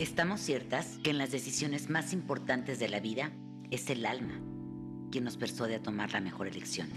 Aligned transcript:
Estamos 0.00 0.40
ciertas 0.40 0.98
que 1.04 1.10
en 1.10 1.18
las 1.18 1.30
decisiones 1.30 1.90
más 1.90 2.14
importantes 2.14 2.78
de 2.78 2.88
la 2.88 3.00
vida 3.00 3.32
es 3.70 3.90
el 3.90 4.06
alma 4.06 4.40
quien 5.12 5.24
nos 5.24 5.36
persuade 5.36 5.74
a 5.74 5.82
tomar 5.82 6.10
la 6.12 6.20
mejor 6.20 6.46
elección. 6.48 6.88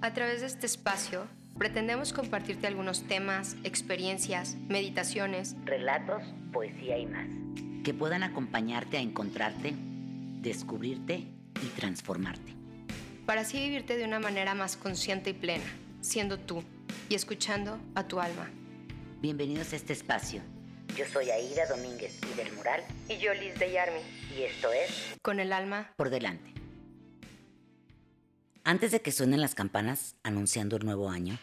A 0.00 0.14
través 0.14 0.42
de 0.42 0.46
este 0.46 0.66
espacio, 0.66 1.26
pretendemos 1.58 2.12
compartirte 2.12 2.68
algunos 2.68 3.02
temas, 3.02 3.56
experiencias, 3.64 4.54
meditaciones, 4.68 5.56
relatos, 5.64 6.22
poesía 6.52 6.98
y 6.98 7.06
más, 7.06 7.26
que 7.82 7.94
puedan 7.94 8.22
acompañarte 8.22 8.96
a 8.96 9.00
encontrarte, 9.00 9.74
descubrirte 10.40 11.26
y 11.60 11.66
transformarte. 11.74 12.54
Para 13.26 13.40
así 13.40 13.58
vivirte 13.58 13.96
de 13.96 14.04
una 14.04 14.20
manera 14.20 14.54
más 14.54 14.76
consciente 14.76 15.30
y 15.30 15.32
plena, 15.32 15.66
siendo 16.00 16.38
tú 16.38 16.62
y 17.08 17.16
escuchando 17.16 17.80
a 17.96 18.06
tu 18.06 18.20
alma. 18.20 18.48
Bienvenidos 19.20 19.72
a 19.72 19.76
este 19.76 19.94
espacio. 19.94 20.42
Yo 20.98 21.06
soy 21.06 21.30
Aida 21.30 21.64
Domínguez 21.66 22.18
y 22.28 22.34
del 22.34 22.52
Mural. 22.54 22.84
Y 23.08 23.18
yo 23.18 23.32
Liz 23.32 23.56
de 23.56 23.70
Yarmi. 23.70 24.00
Y 24.36 24.42
esto 24.42 24.72
es 24.72 25.16
Con 25.22 25.38
el 25.38 25.52
alma 25.52 25.92
por 25.94 26.10
delante. 26.10 26.52
Antes 28.64 28.90
de 28.90 29.00
que 29.00 29.12
suenen 29.12 29.40
las 29.40 29.54
campanas 29.54 30.16
anunciando 30.24 30.74
el 30.74 30.84
nuevo 30.84 31.08
año, 31.08 31.38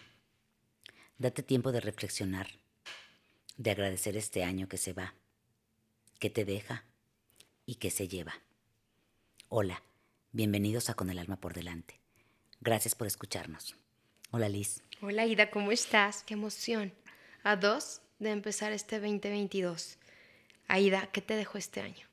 date 1.19 1.41
tiempo 1.41 1.71
de 1.71 1.79
reflexionar, 1.79 2.49
de 3.55 3.71
agradecer 3.71 4.17
este 4.17 4.43
año 4.43 4.67
que 4.67 4.75
se 4.75 4.91
va, 4.91 5.13
que 6.19 6.29
te 6.29 6.43
deja 6.43 6.83
y 7.65 7.75
que 7.75 7.91
se 7.91 8.09
lleva. 8.09 8.33
Hola, 9.47 9.83
bienvenidos 10.33 10.89
a 10.89 10.95
Con 10.95 11.09
el 11.09 11.17
alma 11.17 11.37
por 11.37 11.53
delante. 11.53 12.01
Gracias 12.59 12.93
por 12.93 13.07
escucharnos. 13.07 13.77
Hola 14.31 14.49
Liz. 14.49 14.83
Hola 14.99 15.25
Ida, 15.25 15.49
¿cómo 15.49 15.71
estás? 15.71 16.23
Qué 16.23 16.33
emoción. 16.33 16.93
A 17.43 17.55
dos 17.55 18.01
de 18.19 18.31
empezar 18.31 18.71
este 18.71 18.99
2022. 18.99 19.97
Aida, 20.67 21.09
¿qué 21.11 21.21
te 21.21 21.35
dejó 21.35 21.57
este 21.57 21.81
año? 21.81 22.07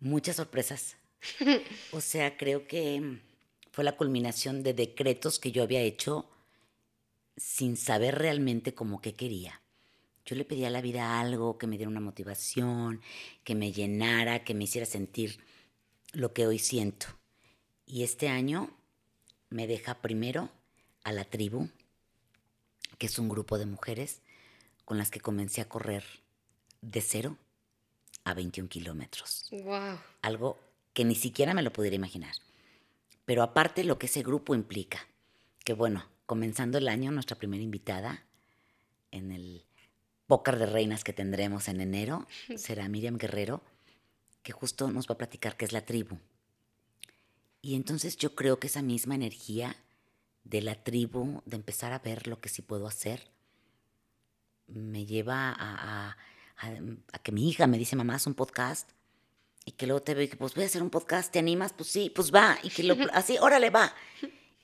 Muchas 0.00 0.36
sorpresas 0.36 0.96
o 1.92 2.00
sea, 2.00 2.36
creo 2.36 2.66
que 2.66 3.20
fue 3.72 3.84
la 3.84 3.96
culminación 3.96 4.62
de 4.62 4.74
decretos 4.74 5.38
que 5.38 5.52
yo 5.52 5.62
había 5.62 5.80
hecho 5.80 6.28
sin 7.36 7.76
saber 7.76 8.18
realmente 8.18 8.74
cómo 8.74 9.00
que 9.00 9.14
quería. 9.14 9.62
Yo 10.24 10.36
le 10.36 10.44
pedía 10.44 10.68
a 10.68 10.70
la 10.70 10.82
vida 10.82 11.20
algo 11.20 11.58
que 11.58 11.66
me 11.66 11.76
diera 11.76 11.90
una 11.90 12.00
motivación, 12.00 13.00
que 13.42 13.54
me 13.54 13.72
llenara, 13.72 14.44
que 14.44 14.54
me 14.54 14.64
hiciera 14.64 14.86
sentir 14.86 15.40
lo 16.12 16.32
que 16.32 16.46
hoy 16.46 16.58
siento. 16.58 17.06
Y 17.86 18.02
este 18.02 18.28
año 18.28 18.70
me 19.48 19.66
deja 19.66 20.00
primero 20.00 20.50
a 21.02 21.12
la 21.12 21.24
tribu, 21.24 21.68
que 23.00 23.06
es 23.06 23.18
un 23.18 23.30
grupo 23.30 23.56
de 23.56 23.64
mujeres 23.64 24.20
con 24.84 24.98
las 24.98 25.10
que 25.10 25.20
comencé 25.20 25.62
a 25.62 25.68
correr 25.68 26.04
de 26.82 27.00
cero 27.00 27.38
a 28.24 28.34
21 28.34 28.68
kilómetros. 28.68 29.48
Wow. 29.50 29.98
Algo 30.20 30.58
que 30.92 31.06
ni 31.06 31.14
siquiera 31.14 31.54
me 31.54 31.62
lo 31.62 31.72
pudiera 31.72 31.96
imaginar. 31.96 32.34
Pero 33.24 33.42
aparte 33.42 33.84
lo 33.84 33.98
que 33.98 34.04
ese 34.04 34.22
grupo 34.22 34.54
implica, 34.54 35.08
que 35.64 35.72
bueno, 35.72 36.04
comenzando 36.26 36.76
el 36.76 36.88
año, 36.88 37.10
nuestra 37.10 37.38
primera 37.38 37.62
invitada 37.62 38.26
en 39.12 39.32
el 39.32 39.64
pócar 40.26 40.58
de 40.58 40.66
reinas 40.66 41.02
que 41.02 41.14
tendremos 41.14 41.68
en 41.68 41.80
enero 41.80 42.26
será 42.56 42.86
Miriam 42.90 43.16
Guerrero, 43.16 43.62
que 44.42 44.52
justo 44.52 44.90
nos 44.90 45.08
va 45.08 45.14
a 45.14 45.18
platicar 45.18 45.56
qué 45.56 45.64
es 45.64 45.72
la 45.72 45.86
tribu. 45.86 46.18
Y 47.62 47.76
entonces 47.76 48.18
yo 48.18 48.34
creo 48.34 48.60
que 48.60 48.66
esa 48.66 48.82
misma 48.82 49.14
energía 49.14 49.74
de 50.44 50.62
la 50.62 50.74
tribu, 50.74 51.42
de 51.44 51.56
empezar 51.56 51.92
a 51.92 51.98
ver 51.98 52.26
lo 52.26 52.40
que 52.40 52.48
sí 52.48 52.62
puedo 52.62 52.86
hacer, 52.86 53.30
me 54.66 55.04
lleva 55.04 55.54
a, 55.56 56.16
a 56.56 57.18
que 57.22 57.32
mi 57.32 57.48
hija 57.48 57.66
me 57.66 57.78
dice, 57.78 57.96
mamá, 57.96 58.14
haz 58.14 58.26
un 58.26 58.34
podcast 58.34 58.90
y 59.64 59.72
que 59.72 59.86
luego 59.86 60.02
te 60.02 60.14
ve 60.14 60.28
que 60.28 60.36
pues 60.36 60.54
voy 60.54 60.64
a 60.64 60.66
hacer 60.66 60.82
un 60.82 60.90
podcast, 60.90 61.32
¿te 61.32 61.38
animas? 61.38 61.72
Pues 61.72 61.88
sí, 61.88 62.10
pues 62.14 62.34
va, 62.34 62.58
y 62.62 62.70
que 62.70 62.82
lo, 62.82 62.96
así, 63.12 63.38
órale, 63.38 63.70
va. 63.70 63.94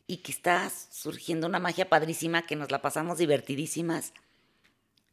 Y 0.06 0.18
que 0.18 0.32
está 0.32 0.70
surgiendo 0.90 1.46
una 1.46 1.58
magia 1.58 1.88
padrísima, 1.88 2.46
que 2.46 2.56
nos 2.56 2.70
la 2.70 2.80
pasamos 2.80 3.18
divertidísimas. 3.18 4.12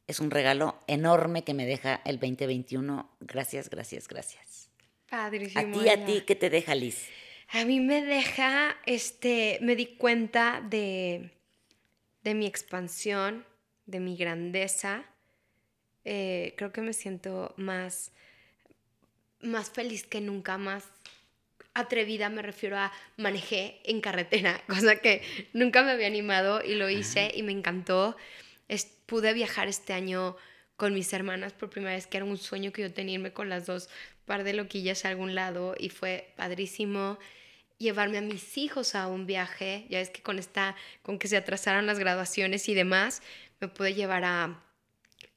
Es 0.08 0.20
un 0.20 0.32
regalo 0.32 0.80
enorme 0.88 1.44
que 1.44 1.54
me 1.54 1.66
deja 1.66 2.02
el 2.06 2.20
2021. 2.20 3.10
Gracias, 3.22 3.70
gracias, 3.70 4.08
gracias. 4.08 4.70
Padrísimo. 5.10 5.62
A 5.62 5.80
ti, 5.80 5.90
a 5.90 6.06
ti, 6.06 6.24
¿qué 6.26 6.36
te 6.36 6.50
deja, 6.50 6.76
Liz? 6.76 7.08
A 7.50 7.66
mí 7.66 7.80
me 7.80 8.04
deja, 8.04 8.78
este, 8.86 9.60
me 9.62 9.76
di 9.76 9.86
cuenta 9.98 10.62
de, 10.68 11.32
de 12.24 12.34
mi 12.34 12.46
expansión, 12.46 13.46
de 13.86 14.00
mi 14.00 14.18
grandeza. 14.18 15.06
Eh, 16.06 16.54
creo 16.58 16.72
que 16.72 16.82
me 16.82 16.94
siento 16.94 17.54
más 17.58 18.12
más 19.44 19.70
feliz 19.70 20.06
que 20.06 20.22
nunca, 20.22 20.58
más 20.58 20.86
atrevida, 21.74 22.30
me 22.30 22.42
refiero 22.42 22.78
a 22.78 22.92
manejé 23.18 23.82
en 23.84 24.02
carretera, 24.02 24.62
cosa 24.68 24.98
que 24.98 25.22
nunca 25.54 25.84
me 25.84 25.92
había 25.92 26.08
animado 26.08 26.64
y 26.64 26.76
lo 26.76 26.90
hice 26.90 27.32
y 27.34 27.44
me 27.44 27.52
encantó. 27.52 28.16
pude 29.06 29.34
viajar 29.34 29.68
este 29.68 29.94
año 29.94 30.36
con 30.76 30.94
mis 30.94 31.12
hermanas 31.14 31.54
por 31.54 31.70
primera 31.70 31.96
vez, 31.96 32.08
que 32.08 32.18
era 32.18 32.26
un 32.26 32.38
sueño 32.38 32.72
que 32.72 32.82
yo 32.82 32.94
tenía 32.94 33.16
irme 33.16 33.32
con 33.32 33.50
las 33.50 33.66
dos 33.66 33.90
par 34.26 34.44
de 34.44 34.54
loquillas 34.54 35.06
a 35.06 35.10
algún 35.10 35.36
lado 35.36 35.76
y 35.78 35.90
fue 35.90 36.34
padrísimo 36.36 37.20
llevarme 37.78 38.18
a 38.18 38.22
mis 38.22 38.58
hijos 38.58 38.96
a 38.96 39.08
un 39.08 39.26
viaje, 39.26 39.86
ya 39.90 40.00
es 40.00 40.10
que 40.10 40.22
con 40.22 40.40
esta 40.40 40.76
con 41.02 41.20
que 41.20 41.28
se 41.28 41.38
atrasaron 41.38 41.86
las 41.86 42.00
graduaciones 42.00 42.70
y 42.70 42.74
demás, 42.74 43.22
me 43.60 43.68
pude 43.68 43.94
llevar 43.94 44.24
a 44.24 44.64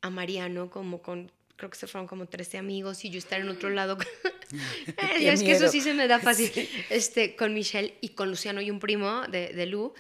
a 0.02 0.10
Mariano 0.10 0.70
como 0.70 1.02
con 1.02 1.32
creo 1.56 1.70
que 1.70 1.78
se 1.78 1.86
fueron 1.86 2.06
como 2.06 2.26
13 2.26 2.58
amigos 2.58 3.04
y 3.04 3.10
yo 3.10 3.18
estar 3.18 3.40
en 3.40 3.48
otro 3.48 3.70
lado. 3.70 3.98
ya 5.20 5.32
es 5.32 5.42
que 5.42 5.52
eso 5.52 5.68
sí 5.68 5.80
se 5.80 5.94
me 5.94 6.06
da 6.06 6.18
fácil. 6.20 6.50
Este, 6.90 7.34
con 7.34 7.54
Michelle 7.54 7.94
y 8.00 8.10
con 8.10 8.30
Luciano 8.30 8.60
y 8.60 8.70
un 8.70 8.78
primo 8.78 9.22
de, 9.28 9.48
de 9.48 9.66
Lu. 9.66 9.94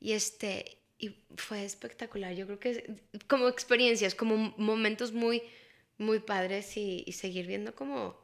Y 0.00 0.12
este, 0.12 0.78
y 1.00 1.16
fue 1.36 1.64
espectacular. 1.64 2.34
Yo 2.34 2.46
creo 2.46 2.58
que 2.58 2.94
como 3.26 3.48
experiencias, 3.48 4.14
como 4.14 4.54
momentos 4.56 5.12
muy, 5.12 5.42
muy 5.98 6.20
padres 6.20 6.76
y, 6.76 7.02
y 7.06 7.12
seguir 7.12 7.46
viendo 7.46 7.74
como 7.74 8.16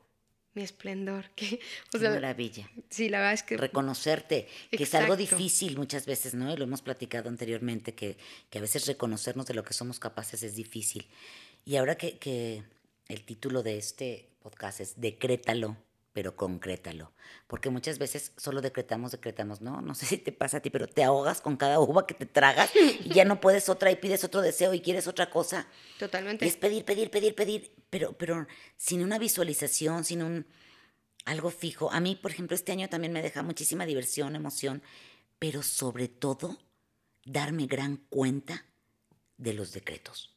mi 0.56 0.62
esplendor. 0.62 1.26
Que, 1.36 1.60
o 1.94 1.98
sea, 1.98 2.10
Maravilla. 2.10 2.68
Sí, 2.90 3.08
la 3.08 3.18
verdad 3.18 3.34
es 3.34 3.42
que... 3.42 3.56
Reconocerte, 3.56 4.48
que 4.70 4.82
es 4.82 4.94
algo 4.94 5.16
difícil 5.16 5.76
muchas 5.76 6.06
veces, 6.06 6.34
¿no? 6.34 6.52
Y 6.52 6.56
lo 6.56 6.64
hemos 6.64 6.82
platicado 6.82 7.28
anteriormente, 7.28 7.94
que, 7.94 8.16
que, 8.50 8.58
a 8.58 8.60
veces 8.62 8.86
reconocernos 8.86 9.46
de 9.46 9.54
lo 9.54 9.62
que 9.62 9.74
somos 9.74 10.00
capaces 10.00 10.42
es 10.42 10.56
difícil. 10.56 11.06
Y 11.64 11.76
ahora 11.76 11.96
que, 11.96 12.18
que 12.18 12.64
el 13.08 13.22
título 13.22 13.62
de 13.62 13.78
este 13.78 14.30
podcast 14.42 14.80
es 14.80 15.00
Decrétalo, 15.00 15.76
pero 16.16 16.34
concrétalo. 16.34 17.12
Porque 17.46 17.68
muchas 17.68 17.98
veces 17.98 18.32
solo 18.38 18.62
decretamos, 18.62 19.12
decretamos, 19.12 19.60
¿no? 19.60 19.82
No 19.82 19.94
sé 19.94 20.06
si 20.06 20.16
te 20.16 20.32
pasa 20.32 20.56
a 20.56 20.60
ti, 20.60 20.70
pero 20.70 20.88
te 20.88 21.04
ahogas 21.04 21.42
con 21.42 21.58
cada 21.58 21.78
uva 21.78 22.06
que 22.06 22.14
te 22.14 22.24
tragas 22.24 22.70
y 22.74 23.10
ya 23.10 23.26
no 23.26 23.38
puedes 23.38 23.68
otra 23.68 23.90
y 23.90 23.96
pides 23.96 24.24
otro 24.24 24.40
deseo 24.40 24.72
y 24.72 24.80
quieres 24.80 25.08
otra 25.08 25.28
cosa. 25.28 25.68
Totalmente. 25.98 26.46
Y 26.46 26.48
es 26.48 26.56
pedir, 26.56 26.86
pedir, 26.86 27.10
pedir, 27.10 27.34
pedir, 27.34 27.70
pero, 27.90 28.14
pero 28.14 28.46
sin 28.78 29.02
una 29.02 29.18
visualización, 29.18 30.04
sin 30.04 30.22
un 30.22 30.46
algo 31.26 31.50
fijo. 31.50 31.92
A 31.92 32.00
mí, 32.00 32.16
por 32.16 32.30
ejemplo, 32.30 32.54
este 32.54 32.72
año 32.72 32.88
también 32.88 33.12
me 33.12 33.20
deja 33.20 33.42
muchísima 33.42 33.84
diversión, 33.84 34.36
emoción, 34.36 34.82
pero 35.38 35.62
sobre 35.62 36.08
todo 36.08 36.56
darme 37.26 37.66
gran 37.66 37.98
cuenta 38.08 38.64
de 39.36 39.52
los 39.52 39.74
decretos 39.74 40.34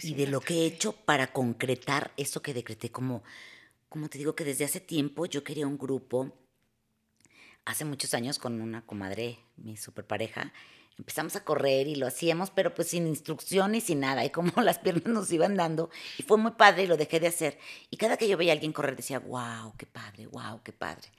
y 0.00 0.14
de 0.14 0.28
lo 0.28 0.40
que 0.40 0.62
he 0.62 0.64
hecho 0.64 0.92
para 0.92 1.30
concretar 1.30 2.12
eso 2.16 2.40
que 2.40 2.54
decreté. 2.54 2.90
Como, 2.90 3.22
como 3.92 4.08
te 4.08 4.16
digo 4.16 4.34
que 4.34 4.44
desde 4.44 4.64
hace 4.64 4.80
tiempo 4.80 5.26
yo 5.26 5.44
quería 5.44 5.66
un 5.66 5.76
grupo, 5.76 6.32
hace 7.66 7.84
muchos 7.84 8.14
años 8.14 8.38
con 8.38 8.62
una 8.62 8.86
comadre, 8.86 9.38
mi 9.56 9.76
super 9.76 10.06
pareja, 10.06 10.50
empezamos 10.96 11.36
a 11.36 11.44
correr 11.44 11.86
y 11.88 11.96
lo 11.96 12.06
hacíamos, 12.06 12.48
pero 12.48 12.74
pues 12.74 12.88
sin 12.88 13.06
instrucción 13.06 13.74
y 13.74 13.82
sin 13.82 14.00
nada, 14.00 14.24
y 14.24 14.30
como 14.30 14.50
las 14.62 14.78
piernas 14.78 15.04
nos 15.12 15.30
iban 15.30 15.56
dando, 15.56 15.90
y 16.16 16.22
fue 16.22 16.38
muy 16.38 16.52
padre 16.52 16.84
y 16.84 16.86
lo 16.86 16.96
dejé 16.96 17.20
de 17.20 17.26
hacer. 17.26 17.58
Y 17.90 17.98
cada 17.98 18.16
que 18.16 18.26
yo 18.26 18.38
veía 18.38 18.52
a 18.52 18.54
alguien 18.54 18.72
correr 18.72 18.96
decía, 18.96 19.18
wow, 19.18 19.74
qué 19.76 19.84
padre, 19.84 20.26
wow, 20.26 20.62
qué 20.64 20.72
padre. 20.72 21.10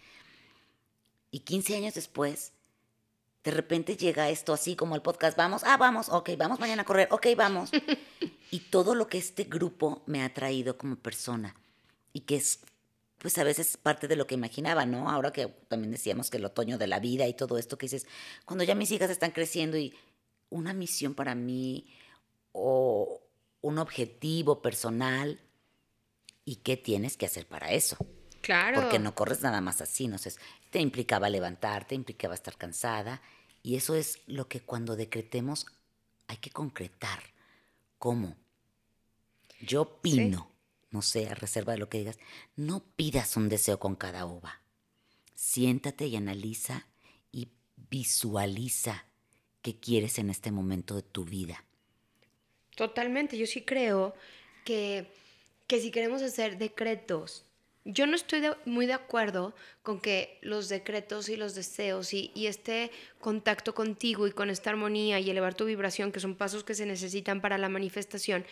Y 1.30 1.42
15 1.42 1.76
años 1.76 1.94
después, 1.94 2.54
de 3.44 3.52
repente 3.52 3.98
llega 3.98 4.32
esto 4.32 4.52
así 4.52 4.76
como 4.76 4.96
el 4.96 5.04
podcast, 5.04 5.38
vamos, 5.38 5.64
ah, 5.64 5.78
vamos, 5.78 6.10
ok, 6.10 6.32
vamos 6.40 6.60
mañana 6.60 6.82
a 6.82 6.86
correr, 6.86 7.08
ok, 7.12 7.28
vamos. 7.38 7.70
y 8.50 8.60
todo 8.62 8.96
lo 8.96 9.08
que 9.10 9.20
este 9.20 9.44
grupo 9.44 10.02
me 10.08 10.24
ha 10.24 10.34
traído 10.34 10.76
como 10.76 10.96
persona 10.96 11.56
y 12.14 12.22
que 12.22 12.36
es, 12.38 12.62
pues 13.18 13.38
a 13.38 13.44
veces 13.44 13.76
parte 13.78 14.08
de 14.08 14.16
lo 14.16 14.28
que 14.28 14.36
imaginaba, 14.36 14.86
¿no? 14.86 15.10
Ahora 15.10 15.34
que 15.34 15.48
también 15.68 15.92
decíamos 15.92 16.30
que 16.30 16.38
el 16.38 16.46
otoño 16.46 16.78
de 16.78 16.88
la 16.88 17.00
vida 17.00 17.28
y 17.28 17.34
todo 17.34 17.58
esto 17.58 17.78
que 17.78 17.88
dices, 17.88 18.08
cuando 18.46 18.64
ya 18.64 18.76
mis 18.76 18.92
hijas 18.92 19.10
están 19.10 19.32
creciendo 19.32 19.78
y 19.78 19.94
una 20.50 20.74
misión 20.74 21.16
para 21.16 21.36
mí 21.36 21.88
o 22.52 23.22
un 23.62 23.80
objetivo 23.80 24.62
personal 24.62 25.40
y 26.46 26.58
qué 26.58 26.78
tienes 26.78 27.18
que 27.18 27.26
hacer 27.26 27.48
para 27.48 27.72
eso. 27.72 27.98
Claro. 28.42 28.82
Porque 28.82 29.00
no 29.00 29.16
corres 29.16 29.42
nada 29.42 29.62
más 29.62 29.82
así, 29.82 30.08
no 30.08 30.18
sé, 30.18 30.34
te 30.70 30.80
implicaba 30.80 31.30
levantarte, 31.30 31.96
implicaba 31.96 32.36
estar 32.36 32.58
cansada. 32.58 33.22
Y 33.64 33.76
eso 33.76 33.96
es 33.96 34.20
lo 34.28 34.50
que 34.50 34.60
cuando 34.60 34.98
decretemos 34.98 35.66
hay 36.28 36.38
que 36.38 36.50
concretar. 36.50 37.20
¿Cómo? 37.98 38.36
Yo 39.62 39.84
opino, 39.84 40.52
no 40.94 41.02
sé, 41.02 41.28
a 41.28 41.34
reserva 41.34 41.74
de 41.74 41.80
lo 41.80 41.90
que 41.90 41.98
digas, 41.98 42.20
no 42.56 42.86
pidas 42.96 43.36
un 43.36 43.50
deseo 43.50 43.80
con 43.80 43.96
cada 43.96 44.26
uva. 44.26 44.62
Siéntate 45.34 46.06
y 46.06 46.16
analiza 46.16 46.88
y 47.32 47.50
visualiza 47.90 49.06
qué 49.64 49.80
quieres 49.80 50.20
en 50.20 50.30
este 50.30 50.52
momento 50.52 50.96
de 50.96 51.02
tu 51.02 51.26
vida. 51.26 51.66
Totalmente, 52.76 53.38
yo 53.38 53.48
sí 53.48 53.64
creo 53.64 54.14
que, 54.64 55.12
que 55.68 55.82
si 55.82 55.90
queremos 55.90 56.22
hacer 56.22 56.58
decretos, 56.58 57.46
yo 57.86 58.06
no 58.08 58.16
estoy 58.16 58.42
muy 58.66 58.86
de 58.86 58.94
acuerdo 58.94 59.54
con 59.82 60.00
que 60.00 60.38
los 60.42 60.70
decretos 60.70 61.28
y 61.28 61.36
los 61.36 61.56
deseos 61.56 62.14
y, 62.14 62.32
y, 62.34 62.48
este 62.48 62.92
contacto 63.20 63.74
contigo 63.74 64.26
y 64.28 64.32
con 64.32 64.50
esta 64.50 64.70
armonía 64.70 65.20
y 65.20 65.30
elevar 65.30 65.54
tu 65.54 65.66
vibración, 65.66 66.12
que 66.12 66.22
son 66.22 66.36
pasos 66.36 66.64
que 66.64 66.76
se 66.76 66.86
necesitan 66.86 67.42
para 67.42 67.58
la 67.58 67.68
manifestación, 67.68 68.46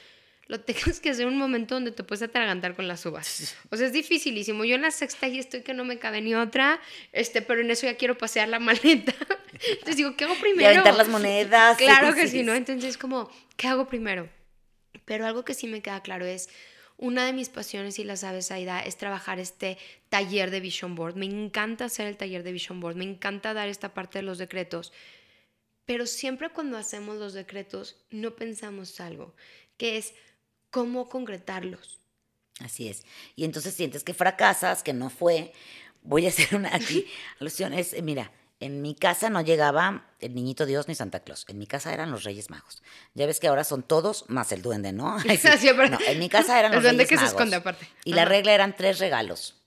lo 0.51 0.59
tengas 0.59 1.00
que 1.00 1.09
hacer 1.09 1.27
un 1.27 1.38
momento 1.38 1.75
donde 1.75 1.94
te 1.94 2.03
puedes 2.03 2.21
atragantar 2.24 2.75
con 2.75 2.86
las 2.86 3.06
uvas. 3.06 3.56
O 3.69 3.77
sea, 3.77 3.88
es 3.88 3.94
dificilísimo. 3.94 4.65
Yo 4.65 4.75
en 4.75 4.81
la 4.81 4.92
sexta 4.92 5.30
y 5.30 5.39
estoy 5.39 5.62
que 5.62 5.74
no 5.74 5.86
me 5.86 5.98
cabe 5.98 6.19
ni 6.19 6.36
otra, 6.36 6.81
este, 7.13 7.42
pero 7.42 7.62
en 7.62 7.71
eso 7.71 7.86
ya 7.86 7.95
quiero 7.95 8.18
pasear 8.18 8.50
la 8.50 8.59
maleta. 8.59 9.13
Entonces 9.69 9.95
digo, 9.95 10.18
¿qué 10.18 10.25
hago 10.25 10.36
primero? 10.36 10.69
Y 10.69 10.74
aventar 10.74 10.95
las 10.95 11.07
monedas. 11.07 11.77
Claro 11.77 12.13
que 12.13 12.27
sí, 12.27 12.44
¿no? 12.44 12.53
Entonces 12.53 12.98
como, 12.98 13.31
¿qué 13.56 13.69
hago 13.69 13.88
primero? 13.88 14.27
Pero 15.06 15.25
algo 15.25 15.45
que 15.45 15.53
sí 15.53 15.68
me 15.68 15.81
queda 15.81 16.03
claro 16.03 16.25
es, 16.25 16.50
una 16.98 17.25
de 17.25 17.31
mis 17.31 17.48
pasiones, 17.48 17.98
y 17.98 18.03
la 18.03 18.18
sabes, 18.18 18.51
Aida, 18.51 18.81
es 18.81 18.98
trabajar 18.98 19.39
este 19.39 19.77
taller 20.09 20.51
de 20.51 20.59
Vision 20.59 20.95
Board. 20.95 21.15
Me 21.15 21.27
encanta 21.27 21.86
hacer 21.86 22.07
el 22.07 22.18
taller 22.18 22.44
de 22.44 22.51
Vision 22.51 22.81
Board, 22.81 22.98
me 22.98 23.06
encanta 23.06 23.53
dar 23.53 23.69
esta 23.69 23.94
parte 23.94 24.19
de 24.19 24.24
los 24.24 24.38
decretos. 24.38 24.92
Pero 25.86 26.06
siempre 26.06 26.50
cuando 26.50 26.77
hacemos 26.77 27.15
los 27.15 27.31
decretos 27.31 28.03
no 28.09 28.36
pensamos 28.36 29.00
algo, 29.00 29.33
que 29.77 29.98
es 29.98 30.13
cómo 30.71 31.07
concretarlos. 31.09 32.00
Así 32.59 32.88
es. 32.88 33.06
Y 33.35 33.45
entonces 33.45 33.73
sientes 33.73 34.03
que 34.03 34.13
fracasas, 34.13 34.83
que 34.83 34.94
no 34.94 35.09
fue. 35.09 35.53
Voy 36.03 36.25
a 36.25 36.29
hacer 36.29 36.56
una 36.56 36.75
aquí 36.75 37.06
alusión. 37.39 37.73
Es, 37.73 37.94
eh, 37.94 38.01
mira, 38.01 38.31
en 38.59 38.81
mi 38.81 38.95
casa 38.95 39.29
no 39.29 39.41
llegaba 39.41 40.07
el 40.19 40.33
niñito 40.33 40.65
Dios 40.65 40.88
ni 40.88 40.95
Santa 40.95 41.19
Claus. 41.21 41.45
En 41.47 41.57
mi 41.57 41.68
casa 41.68 41.94
eran 41.94 42.12
los 42.12 42.23
Reyes 42.23 42.50
Magos. 42.50 42.81
Ya 43.13 43.25
ves 43.25 43.39
que 43.39 43.47
ahora 43.47 43.63
son 43.63 43.83
todos 43.83 44.25
más 44.29 44.51
el 44.51 44.62
duende, 44.62 44.91
¿no? 44.91 45.18
no 45.19 46.00
en 46.07 46.19
mi 46.19 46.29
casa 46.29 46.59
eran 46.59 46.71
los 46.71 46.83
Reyes 46.83 46.83
Magos. 46.83 46.83
El 46.83 46.83
duende 46.83 47.07
que 47.07 47.17
se 47.17 47.25
esconde 47.25 47.56
aparte. 47.57 47.88
Y 48.06 48.13
la 48.13 48.25
regla 48.25 48.53
eran 48.53 48.75
tres 48.75 49.00
regalos. 49.00 49.57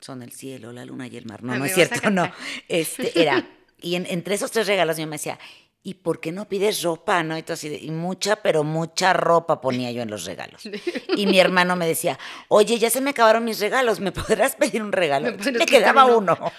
Son 0.00 0.22
el 0.22 0.32
cielo, 0.32 0.72
la 0.72 0.84
luna 0.84 1.06
y 1.06 1.16
el 1.16 1.26
mar. 1.26 1.42
No, 1.42 1.54
ah, 1.54 1.58
no 1.58 1.64
es 1.64 1.74
cierto, 1.74 2.10
no. 2.10 2.30
Este, 2.68 3.20
era. 3.20 3.48
Y 3.80 3.94
entre 3.96 4.34
esos 4.34 4.50
tres 4.50 4.66
regalos 4.66 4.96
yo 4.96 5.06
me 5.06 5.16
decía, 5.16 5.38
¿y 5.86 5.94
por 5.94 6.18
qué 6.18 6.32
no 6.32 6.48
pides 6.48 6.82
ropa? 6.82 7.22
¿No? 7.22 7.38
Y, 7.38 7.44
así, 7.48 7.78
y 7.80 7.92
mucha, 7.92 8.34
pero 8.34 8.64
mucha 8.64 9.12
ropa 9.12 9.60
ponía 9.60 9.92
yo 9.92 10.02
en 10.02 10.10
los 10.10 10.24
regalos. 10.24 10.68
Y 11.16 11.26
mi 11.26 11.38
hermano 11.38 11.76
me 11.76 11.86
decía, 11.86 12.18
oye, 12.48 12.76
ya 12.80 12.90
se 12.90 13.00
me 13.00 13.10
acabaron 13.10 13.44
mis 13.44 13.60
regalos, 13.60 14.00
¿me 14.00 14.10
podrás 14.10 14.56
pedir 14.56 14.82
un 14.82 14.90
regalo? 14.90 15.30
Me, 15.30 15.64
quedaba 15.64 16.06
uno. 16.06 16.36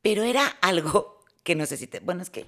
pero 0.00 0.22
era 0.22 0.46
algo 0.62 1.20
que 1.42 1.54
no 1.54 1.66
sé 1.66 1.76
si 1.76 1.88
te... 1.88 2.00
Bueno, 2.00 2.22
es 2.22 2.30
que 2.30 2.46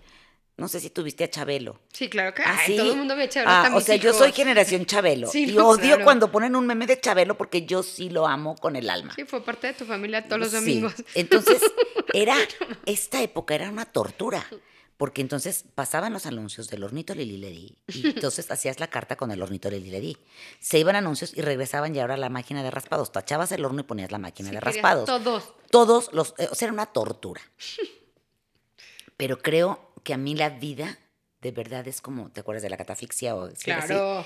no 0.59 0.69
sé 0.69 0.81
si 0.81 0.89
tuviste 0.89 1.25
a 1.25 1.31
Chabelo. 1.31 1.81
Sí, 1.93 2.09
claro 2.09 2.33
que 2.33 2.43
¿Ah, 2.43 2.59
todo 2.67 2.93
el 2.93 2.97
mundo 2.97 3.15
ve 3.15 3.25
a 3.25 3.29
Chabelo. 3.29 3.51
Ah, 3.53 3.71
o 3.75 3.81
sea, 3.81 3.97
yo 3.97 4.15
soy 4.15 4.33
generación 4.33 4.87
Chabelo. 4.87 5.29
y 5.35 5.57
odio 5.59 6.03
cuando 6.03 6.33
ponen 6.33 6.57
un 6.57 6.67
meme 6.67 6.87
de 6.87 6.99
Chabelo 6.99 7.37
porque 7.37 7.67
yo 7.67 7.83
sí 7.83 8.09
lo 8.09 8.27
amo 8.27 8.57
con 8.57 8.75
el 8.75 8.89
alma. 8.89 9.13
Sí, 9.15 9.25
fue 9.25 9.45
parte 9.45 9.67
de 9.67 9.75
tu 9.75 9.85
familia 9.85 10.25
todos 10.27 10.41
los 10.41 10.53
domingos. 10.53 10.95
Entonces, 11.15 11.61
era, 12.15 12.37
esta 12.87 13.23
época 13.23 13.55
era 13.55 13.71
una 13.71 13.85
tortura. 13.85 14.45
Porque 14.97 15.21
entonces 15.21 15.67
pasaban 15.75 16.15
los 16.15 16.25
anuncios 16.25 16.69
del 16.69 16.83
hornito 16.83 17.15
Lili 17.15 17.77
y 17.87 18.07
entonces 18.07 18.51
hacías 18.51 18.81
la 18.81 18.87
carta 18.87 19.15
con 19.15 19.31
el 19.31 19.43
hornito 19.43 19.69
Lili 19.69 20.17
Se 20.59 20.79
iban 20.79 20.97
anuncios 20.97 21.37
y 21.37 21.43
regresaban 21.43 21.95
y 21.95 22.01
ahora 22.01 22.17
la 22.17 22.31
máquina 22.31 22.63
de 22.63 22.71
raspados. 22.71 23.13
Tachabas 23.13 23.53
el 23.53 23.63
horno 23.63 23.81
y 23.81 23.85
ponías 23.85 24.11
la 24.11 24.17
máquina 24.17 24.51
de 24.53 24.59
raspados. 24.59 25.05
Todos. 25.05 25.53
Todos 25.71 26.15
los, 26.15 26.33
eh, 26.39 26.49
o 26.51 26.55
sea, 26.55 26.69
era 26.69 26.73
una 26.73 26.87
tortura. 26.87 27.43
Pero 29.19 29.39
creo 29.43 29.86
que 30.07 30.15
a 30.15 30.17
mí 30.17 30.37
la 30.37 30.51
vida 30.51 31.01
de 31.43 31.51
verdad 31.51 31.87
es 31.89 32.01
como, 32.01 32.31
¿te 32.31 32.39
acuerdas 32.39 32.63
de 32.63 32.71
la 32.71 32.77
catafixia? 32.77 33.35
O 33.35 33.51
claro. 33.63 34.25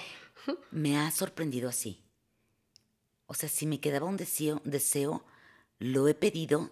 Me 0.70 0.98
ha 0.98 1.10
sorprendido 1.10 1.70
así. 1.70 2.04
O 3.24 3.32
sea, 3.32 3.48
si 3.48 3.66
me 3.66 3.80
quedaba 3.80 4.04
un 4.04 4.18
deseo, 4.18 4.60
deseo, 4.64 5.24
lo 5.78 6.06
he 6.06 6.12
pedido 6.12 6.70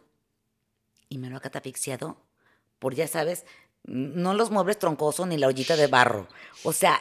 y 1.09 1.17
me 1.17 1.31
lo 1.31 1.39
ha 1.39 1.41
catafixiado 1.41 2.19
por, 2.79 2.95
ya 2.95 3.09
sabes, 3.09 3.47
no 3.85 4.35
los 4.35 4.51
muebles 4.51 4.79
troncosos 4.79 5.27
ni 5.27 5.39
la 5.39 5.47
ollita 5.47 5.75
de 5.75 5.87
barro. 5.87 6.29
O 6.63 6.75
sea, 6.75 7.01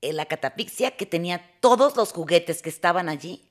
la 0.00 0.24
catafixia 0.24 0.96
que 0.96 1.04
tenía 1.04 1.58
todos 1.60 1.94
los 1.94 2.12
juguetes 2.12 2.62
que 2.62 2.70
estaban 2.70 3.10
allí. 3.10 3.50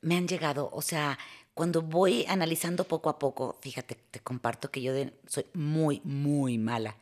Me 0.00 0.16
han 0.16 0.26
llegado. 0.26 0.70
O 0.72 0.82
sea, 0.82 1.20
cuando 1.54 1.82
voy 1.82 2.26
analizando 2.26 2.84
poco 2.84 3.08
a 3.08 3.18
poco, 3.18 3.56
fíjate, 3.60 3.94
te 4.10 4.20
comparto 4.20 4.70
que 4.70 4.82
yo 4.82 4.92
soy 5.26 5.46
muy, 5.54 6.00
muy 6.04 6.58
mala 6.58 6.96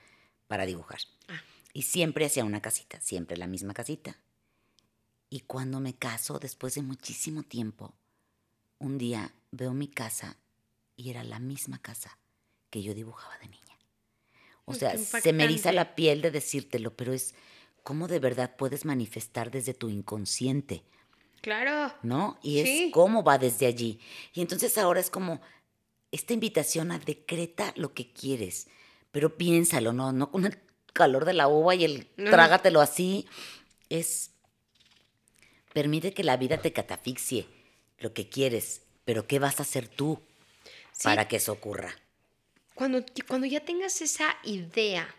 para 0.46 0.66
dibujar. 0.66 1.00
Ah. 1.28 1.40
Y 1.72 1.82
siempre 1.82 2.26
hacía 2.26 2.44
una 2.44 2.60
casita, 2.60 3.00
siempre 3.00 3.38
la 3.38 3.46
misma 3.46 3.72
casita. 3.72 4.18
Y 5.30 5.40
cuando 5.40 5.80
me 5.80 5.94
caso, 5.94 6.38
después 6.38 6.74
de 6.74 6.82
muchísimo 6.82 7.42
tiempo, 7.42 7.94
un 8.78 8.98
día 8.98 9.32
veo 9.50 9.72
mi 9.72 9.88
casa 9.88 10.36
y 10.96 11.08
era 11.08 11.24
la 11.24 11.38
misma 11.38 11.78
casa 11.78 12.18
que 12.68 12.82
yo 12.82 12.92
dibujaba 12.92 13.38
de 13.38 13.48
niña. 13.48 13.78
O 14.66 14.74
sea, 14.74 14.96
se 14.98 15.32
me 15.32 15.44
eriza 15.44 15.72
la 15.72 15.94
piel 15.94 16.20
de 16.20 16.30
decírtelo, 16.30 16.94
pero 16.94 17.14
es 17.14 17.34
cómo 17.82 18.06
de 18.06 18.18
verdad 18.18 18.54
puedes 18.56 18.84
manifestar 18.84 19.50
desde 19.50 19.72
tu 19.72 19.88
inconsciente 19.88 20.84
Claro. 21.42 21.92
¿No? 22.02 22.38
Y 22.40 22.60
es 22.60 22.92
cómo 22.92 23.22
va 23.22 23.36
desde 23.36 23.66
allí. 23.66 24.00
Y 24.32 24.40
entonces 24.40 24.78
ahora 24.78 25.00
es 25.00 25.10
como 25.10 25.40
esta 26.12 26.32
invitación 26.32 26.92
a 26.92 26.98
decreta 26.98 27.72
lo 27.76 27.92
que 27.94 28.12
quieres, 28.12 28.68
pero 29.10 29.36
piénsalo, 29.36 29.92
¿no? 29.92 30.12
No 30.12 30.30
con 30.30 30.46
el 30.46 30.58
calor 30.92 31.24
de 31.24 31.32
la 31.34 31.48
uva 31.48 31.74
y 31.74 31.84
el 31.84 32.06
trágatelo 32.16 32.80
así. 32.80 33.26
Es 33.88 34.30
permite 35.72 36.14
que 36.14 36.22
la 36.22 36.36
vida 36.36 36.58
te 36.58 36.72
catafixie 36.72 37.46
lo 37.98 38.12
que 38.12 38.28
quieres, 38.28 38.82
pero 39.04 39.26
¿qué 39.26 39.38
vas 39.38 39.58
a 39.58 39.64
hacer 39.64 39.88
tú 39.88 40.20
para 41.02 41.26
que 41.26 41.36
eso 41.36 41.52
ocurra? 41.52 41.94
Cuando, 42.74 43.04
cuando 43.26 43.46
ya 43.46 43.64
tengas 43.64 44.00
esa 44.00 44.36
idea 44.44 45.12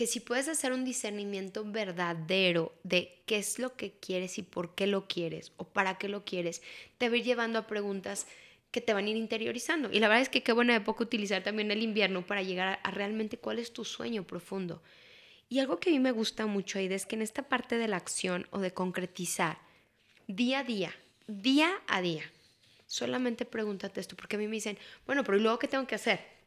que 0.00 0.06
si 0.06 0.20
puedes 0.20 0.48
hacer 0.48 0.72
un 0.72 0.82
discernimiento 0.82 1.62
verdadero 1.62 2.72
de 2.84 3.22
qué 3.26 3.36
es 3.36 3.58
lo 3.58 3.76
que 3.76 3.92
quieres 4.00 4.38
y 4.38 4.42
por 4.42 4.74
qué 4.74 4.86
lo 4.86 5.06
quieres 5.06 5.52
o 5.58 5.64
para 5.64 5.98
qué 5.98 6.08
lo 6.08 6.24
quieres, 6.24 6.62
te 6.96 7.10
va 7.10 7.16
a 7.16 7.18
ir 7.18 7.24
llevando 7.24 7.58
a 7.58 7.66
preguntas 7.66 8.26
que 8.70 8.80
te 8.80 8.94
van 8.94 9.04
a 9.04 9.10
ir 9.10 9.18
interiorizando. 9.18 9.90
Y 9.92 10.00
la 10.00 10.08
verdad 10.08 10.22
es 10.22 10.30
que 10.30 10.42
qué 10.42 10.52
buena 10.52 10.74
época 10.74 11.04
utilizar 11.04 11.42
también 11.42 11.70
el 11.70 11.82
invierno 11.82 12.26
para 12.26 12.42
llegar 12.42 12.80
a, 12.82 12.90
realmente 12.92 13.36
cuál 13.36 13.58
es 13.58 13.74
tu 13.74 13.84
sueño 13.84 14.26
profundo. 14.26 14.82
Y 15.50 15.58
algo 15.58 15.78
que 15.80 15.90
a 15.90 15.92
mí 15.92 16.00
me 16.00 16.12
gusta 16.12 16.46
mucho, 16.46 16.78
Aida, 16.78 16.94
es 16.94 17.04
que 17.04 17.16
en 17.16 17.20
esta 17.20 17.42
parte 17.42 17.76
de 17.76 17.86
la 17.86 17.98
acción 17.98 18.46
o 18.52 18.58
de 18.60 18.72
concretizar, 18.72 19.58
día 20.28 20.60
a 20.60 20.64
día, 20.64 20.94
día 21.26 21.74
a 21.88 22.00
día, 22.00 22.24
solamente 22.86 23.44
pregúntate 23.44 24.00
esto, 24.00 24.16
porque 24.16 24.36
a 24.36 24.38
mí 24.38 24.46
me 24.46 24.56
dicen, 24.56 24.78
bueno, 25.04 25.24
pero 25.24 25.36
¿y 25.36 25.42
luego 25.42 25.58
qué 25.58 25.68
tengo 25.68 25.86
que 25.86 25.96
hacer? 25.96 26.39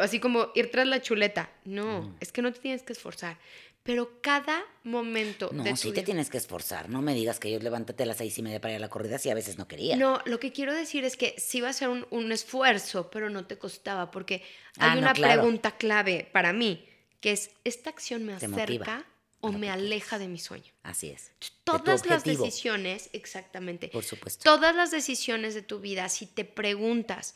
Así 0.00 0.20
como 0.20 0.50
ir 0.54 0.70
tras 0.70 0.86
la 0.86 1.02
chuleta. 1.02 1.50
No, 1.64 2.02
mm. 2.02 2.16
es 2.20 2.32
que 2.32 2.42
no 2.42 2.52
te 2.52 2.60
tienes 2.60 2.82
que 2.82 2.92
esforzar. 2.92 3.38
Pero 3.84 4.22
cada 4.22 4.64
momento 4.82 5.50
no, 5.52 5.76
sí 5.76 5.92
te 5.92 6.02
tienes 6.02 6.30
que 6.30 6.38
esforzar. 6.38 6.88
No 6.88 7.02
me 7.02 7.14
digas 7.14 7.38
que 7.38 7.50
yo 7.50 7.58
levántate 7.58 8.04
a 8.04 8.06
las 8.06 8.16
seis 8.16 8.38
y 8.38 8.42
media 8.42 8.58
para 8.58 8.72
ir 8.72 8.76
a 8.78 8.80
la 8.80 8.88
corrida 8.88 9.18
si 9.18 9.28
a 9.28 9.34
veces 9.34 9.58
no 9.58 9.68
quería. 9.68 9.94
No, 9.94 10.22
lo 10.24 10.40
que 10.40 10.52
quiero 10.52 10.72
decir 10.72 11.04
es 11.04 11.18
que 11.18 11.34
sí 11.36 11.60
va 11.60 11.68
a 11.68 11.72
ser 11.74 11.90
un, 11.90 12.32
esfuerzo, 12.32 13.10
pero 13.10 13.28
no 13.28 13.46
te 13.46 13.58
costaba. 13.58 14.10
Porque 14.10 14.42
hay 14.78 14.96
ah, 14.96 14.98
una 14.98 15.12
pregunta 15.12 15.72
clave 15.72 16.26
para 16.32 16.54
mí, 16.54 16.88
que 17.20 17.32
es, 17.32 17.50
¿esta 17.64 17.90
acción 17.90 18.24
me 18.24 18.32
acerca 18.32 19.04
o 19.42 19.52
me 19.52 19.68
aleja 19.68 20.18
de 20.18 20.28
mi 20.28 20.38
sueño? 20.38 20.72
Así 20.82 21.10
es. 21.10 21.32
Todas 21.64 22.06
las 22.06 22.24
decisiones, 22.24 23.10
exactamente. 23.12 23.88
Por 23.88 24.04
supuesto. 24.04 24.44
Todas 24.44 24.74
las 24.74 24.92
decisiones 24.92 25.52
de 25.52 25.60
tu 25.60 25.80
vida, 25.80 26.08
si 26.08 26.24
te 26.24 26.46
preguntas, 26.46 27.34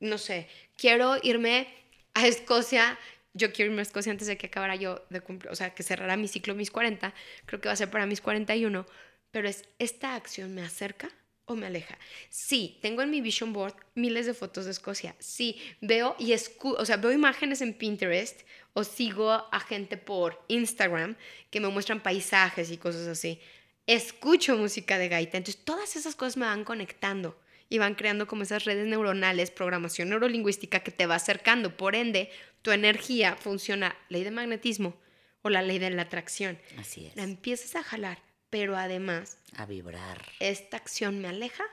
no 0.00 0.18
sé, 0.18 0.48
quiero 0.76 1.16
irme 1.22 1.68
a 2.14 2.26
Escocia, 2.26 2.98
yo 3.34 3.52
quiero 3.52 3.70
irme 3.70 3.82
a 3.82 3.82
Escocia 3.82 4.12
antes 4.12 4.26
de 4.26 4.36
que 4.36 4.46
acabara 4.46 4.76
yo 4.76 5.04
de 5.10 5.20
cumplir, 5.20 5.50
o 5.50 5.56
sea, 5.56 5.74
que 5.74 5.82
cerrara 5.82 6.16
mi 6.16 6.28
ciclo 6.28 6.54
mis 6.54 6.70
40, 6.70 7.14
creo 7.46 7.60
que 7.60 7.68
va 7.68 7.72
a 7.72 7.76
ser 7.76 7.90
para 7.90 8.06
mis 8.06 8.20
41, 8.20 8.86
pero 9.30 9.48
es, 9.48 9.64
¿esta 9.78 10.14
acción 10.14 10.54
me 10.54 10.62
acerca 10.62 11.10
o 11.44 11.54
me 11.54 11.66
aleja? 11.66 11.98
Sí, 12.30 12.78
tengo 12.82 13.02
en 13.02 13.10
mi 13.10 13.20
vision 13.20 13.52
board 13.52 13.74
miles 13.94 14.26
de 14.26 14.34
fotos 14.34 14.64
de 14.64 14.72
Escocia, 14.72 15.14
sí, 15.18 15.60
veo 15.80 16.16
y 16.18 16.32
escucho, 16.32 16.80
o 16.80 16.84
sea, 16.84 16.96
veo 16.96 17.12
imágenes 17.12 17.60
en 17.60 17.74
Pinterest 17.74 18.42
o 18.72 18.84
sigo 18.84 19.32
a 19.32 19.60
gente 19.60 19.96
por 19.96 20.42
Instagram 20.48 21.16
que 21.50 21.60
me 21.60 21.68
muestran 21.68 22.00
paisajes 22.00 22.70
y 22.70 22.76
cosas 22.76 23.08
así. 23.08 23.40
Escucho 23.86 24.56
música 24.56 24.98
de 24.98 25.08
gaita, 25.08 25.38
entonces 25.38 25.64
todas 25.64 25.96
esas 25.96 26.14
cosas 26.14 26.36
me 26.36 26.46
van 26.46 26.62
conectando 26.62 27.40
y 27.68 27.78
van 27.78 27.94
creando 27.94 28.26
como 28.26 28.42
esas 28.42 28.64
redes 28.64 28.86
neuronales, 28.86 29.50
programación 29.50 30.08
neurolingüística 30.08 30.80
que 30.80 30.90
te 30.90 31.06
va 31.06 31.16
acercando. 31.16 31.76
Por 31.76 31.94
ende, 31.94 32.30
tu 32.62 32.70
energía 32.70 33.36
funciona, 33.36 33.96
ley 34.08 34.24
de 34.24 34.30
magnetismo, 34.30 34.96
o 35.42 35.50
la 35.50 35.62
ley 35.62 35.78
de 35.78 35.90
la 35.90 36.02
atracción. 36.02 36.58
Así 36.78 37.06
es. 37.06 37.16
La 37.16 37.22
empiezas 37.22 37.76
a 37.76 37.82
jalar, 37.82 38.18
pero 38.50 38.76
además, 38.76 39.38
A 39.56 39.66
vibrar. 39.66 40.24
¿esta 40.40 40.76
acción 40.76 41.20
me 41.20 41.28
aleja 41.28 41.64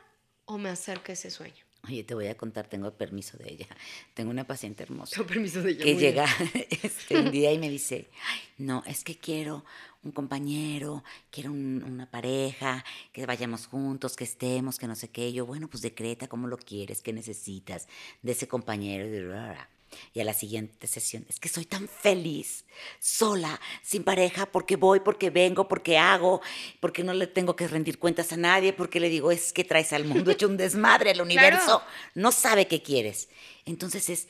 o 0.45 0.57
me 0.57 0.69
acerca 0.69 1.11
a 1.11 1.13
ese 1.13 1.31
sueño? 1.31 1.64
Oye, 1.87 2.03
te 2.03 2.13
voy 2.13 2.27
a 2.27 2.35
contar, 2.35 2.67
tengo 2.67 2.91
permiso 2.91 3.37
de 3.37 3.51
ella. 3.53 3.67
Tengo 4.13 4.31
una 4.31 4.45
paciente 4.45 4.83
hermosa. 4.83 5.15
Con 5.17 5.27
permiso 5.27 5.61
de 5.61 5.71
ella. 5.71 5.83
que 5.83 5.95
llega 5.95 6.25
este, 6.83 7.17
un 7.19 7.31
día 7.31 7.51
y 7.51 7.57
me 7.59 7.69
dice, 7.77 8.09
"Ay, 8.27 8.39
no, 8.57 8.83
es 8.85 9.03
que 9.03 9.17
quiero 9.17 9.63
un 10.03 10.11
compañero, 10.11 11.03
quiero 11.31 11.51
un- 11.51 11.83
una 11.83 12.09
pareja, 12.09 12.83
que 13.11 13.25
vayamos 13.25 13.67
juntos, 13.67 14.15
que 14.15 14.23
estemos, 14.23 14.77
que 14.77 14.87
no 14.87 14.95
sé 14.95 15.09
qué. 15.09 15.33
Yo, 15.33 15.45
bueno, 15.45 15.67
pues 15.67 15.81
decreta 15.81 16.27
cómo 16.27 16.47
lo 16.47 16.57
quieres, 16.57 17.01
qué 17.01 17.11
necesitas 17.13 17.87
de 18.21 18.31
ese 18.33 18.47
compañero. 18.47 19.05
Y, 19.07 19.09
bla, 19.21 19.33
bla, 19.35 19.51
bla. 19.53 19.69
Y 20.13 20.19
a 20.19 20.23
la 20.23 20.33
siguiente 20.33 20.87
sesión, 20.87 21.25
es 21.29 21.39
que 21.39 21.49
soy 21.49 21.65
tan 21.65 21.87
feliz, 21.87 22.65
sola, 22.99 23.59
sin 23.83 24.03
pareja, 24.03 24.45
porque 24.45 24.75
voy, 24.75 24.99
porque 24.99 25.29
vengo, 25.29 25.67
porque 25.67 25.97
hago, 25.97 26.41
porque 26.79 27.03
no 27.03 27.13
le 27.13 27.27
tengo 27.27 27.55
que 27.55 27.67
rendir 27.67 27.99
cuentas 27.99 28.31
a 28.33 28.37
nadie, 28.37 28.73
porque 28.73 28.99
le 28.99 29.09
digo, 29.09 29.31
es 29.31 29.53
que 29.53 29.63
traes 29.63 29.93
al 29.93 30.05
mundo 30.05 30.31
hecho 30.31 30.47
un 30.47 30.57
desmadre, 30.57 31.11
el 31.11 31.21
universo 31.21 31.81
no 32.13 32.31
sabe 32.31 32.67
qué 32.67 32.81
quieres. 32.81 33.29
Entonces 33.65 34.09
es, 34.09 34.27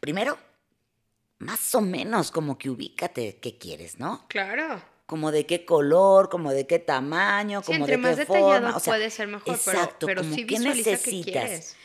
primero, 0.00 0.38
más 1.38 1.74
o 1.74 1.80
menos 1.80 2.30
como 2.30 2.56
que 2.58 2.70
ubícate 2.70 3.38
qué 3.40 3.58
quieres, 3.58 3.98
¿no? 3.98 4.26
Claro. 4.28 4.80
Como 5.06 5.32
de 5.32 5.44
qué 5.44 5.64
color, 5.64 6.28
como 6.30 6.52
de 6.52 6.66
qué 6.66 6.78
tamaño, 6.78 7.60
Sí, 7.60 7.66
como 7.66 7.78
entre 7.80 7.92
de 7.92 7.98
más 7.98 8.14
qué 8.14 8.20
detallado 8.20 8.50
forma. 8.52 8.76
O 8.76 8.80
sea, 8.80 8.92
puede 8.94 9.10
ser 9.10 9.26
mejor, 9.28 9.44
pero- 9.44 9.56
exacto, 9.56 10.06
pero, 10.06 10.22
como 10.22 10.34
sí 10.34 10.46
qué 10.46 10.58
necesitas. 10.60 11.24
quieres. 11.44 11.76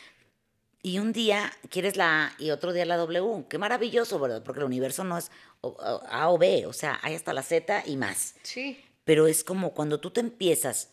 Y 0.88 0.98
un 1.00 1.12
día 1.12 1.52
quieres 1.68 1.98
la 1.98 2.28
A 2.28 2.34
y 2.38 2.50
otro 2.50 2.72
día 2.72 2.86
la 2.86 2.96
W. 2.96 3.44
Qué 3.50 3.58
maravilloso, 3.58 4.18
¿verdad? 4.18 4.42
Porque 4.42 4.60
el 4.60 4.64
universo 4.64 5.04
no 5.04 5.18
es 5.18 5.30
A 5.60 6.30
o 6.30 6.38
B, 6.38 6.64
o 6.64 6.72
sea, 6.72 6.98
hay 7.02 7.14
hasta 7.14 7.34
la 7.34 7.42
Z 7.42 7.82
y 7.84 7.98
más. 7.98 8.36
Sí. 8.42 8.82
Pero 9.04 9.26
es 9.26 9.44
como 9.44 9.74
cuando 9.74 10.00
tú 10.00 10.10
te 10.12 10.20
empiezas 10.20 10.88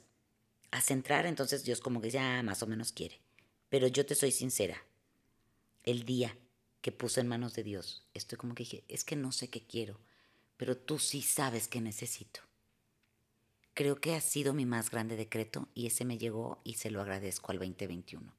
a 0.72 0.82
centrar, 0.82 1.26
entonces 1.26 1.64
Dios 1.64 1.80
como 1.80 2.02
que 2.02 2.10
ya 2.10 2.44
más 2.44 2.62
o 2.62 2.68
menos 2.68 2.92
quiere. 2.92 3.22
Pero 3.70 3.88
yo 3.88 4.06
te 4.06 4.16
soy 4.16 4.34
sincera. 4.34 4.84
El 5.86 6.04
día 6.04 6.38
que 6.82 6.92
puse 6.92 7.22
en 7.22 7.30
manos 7.30 7.54
de 7.54 7.64
Dios, 7.64 8.06
estoy 8.14 8.38
como 8.38 8.54
que 8.54 8.64
dije, 8.64 8.84
es 8.90 9.06
que 9.06 9.16
no 9.16 9.32
sé 9.32 9.50
qué 9.50 9.66
quiero, 9.66 10.02
pero 10.58 10.76
tú 10.76 11.00
sí 11.00 11.22
sabes 11.22 11.70
qué 11.70 11.80
necesito. 11.80 12.42
Creo 13.74 13.96
que 14.02 14.14
ha 14.14 14.20
sido 14.20 14.54
mi 14.54 14.66
más 14.66 14.92
grande 14.92 15.16
decreto 15.16 15.70
y 15.74 15.88
ese 15.88 16.04
me 16.04 16.18
llegó 16.18 16.60
y 16.66 16.74
se 16.74 16.92
lo 16.92 17.00
agradezco 17.00 17.54
al 17.54 17.60
2021. 17.60 18.36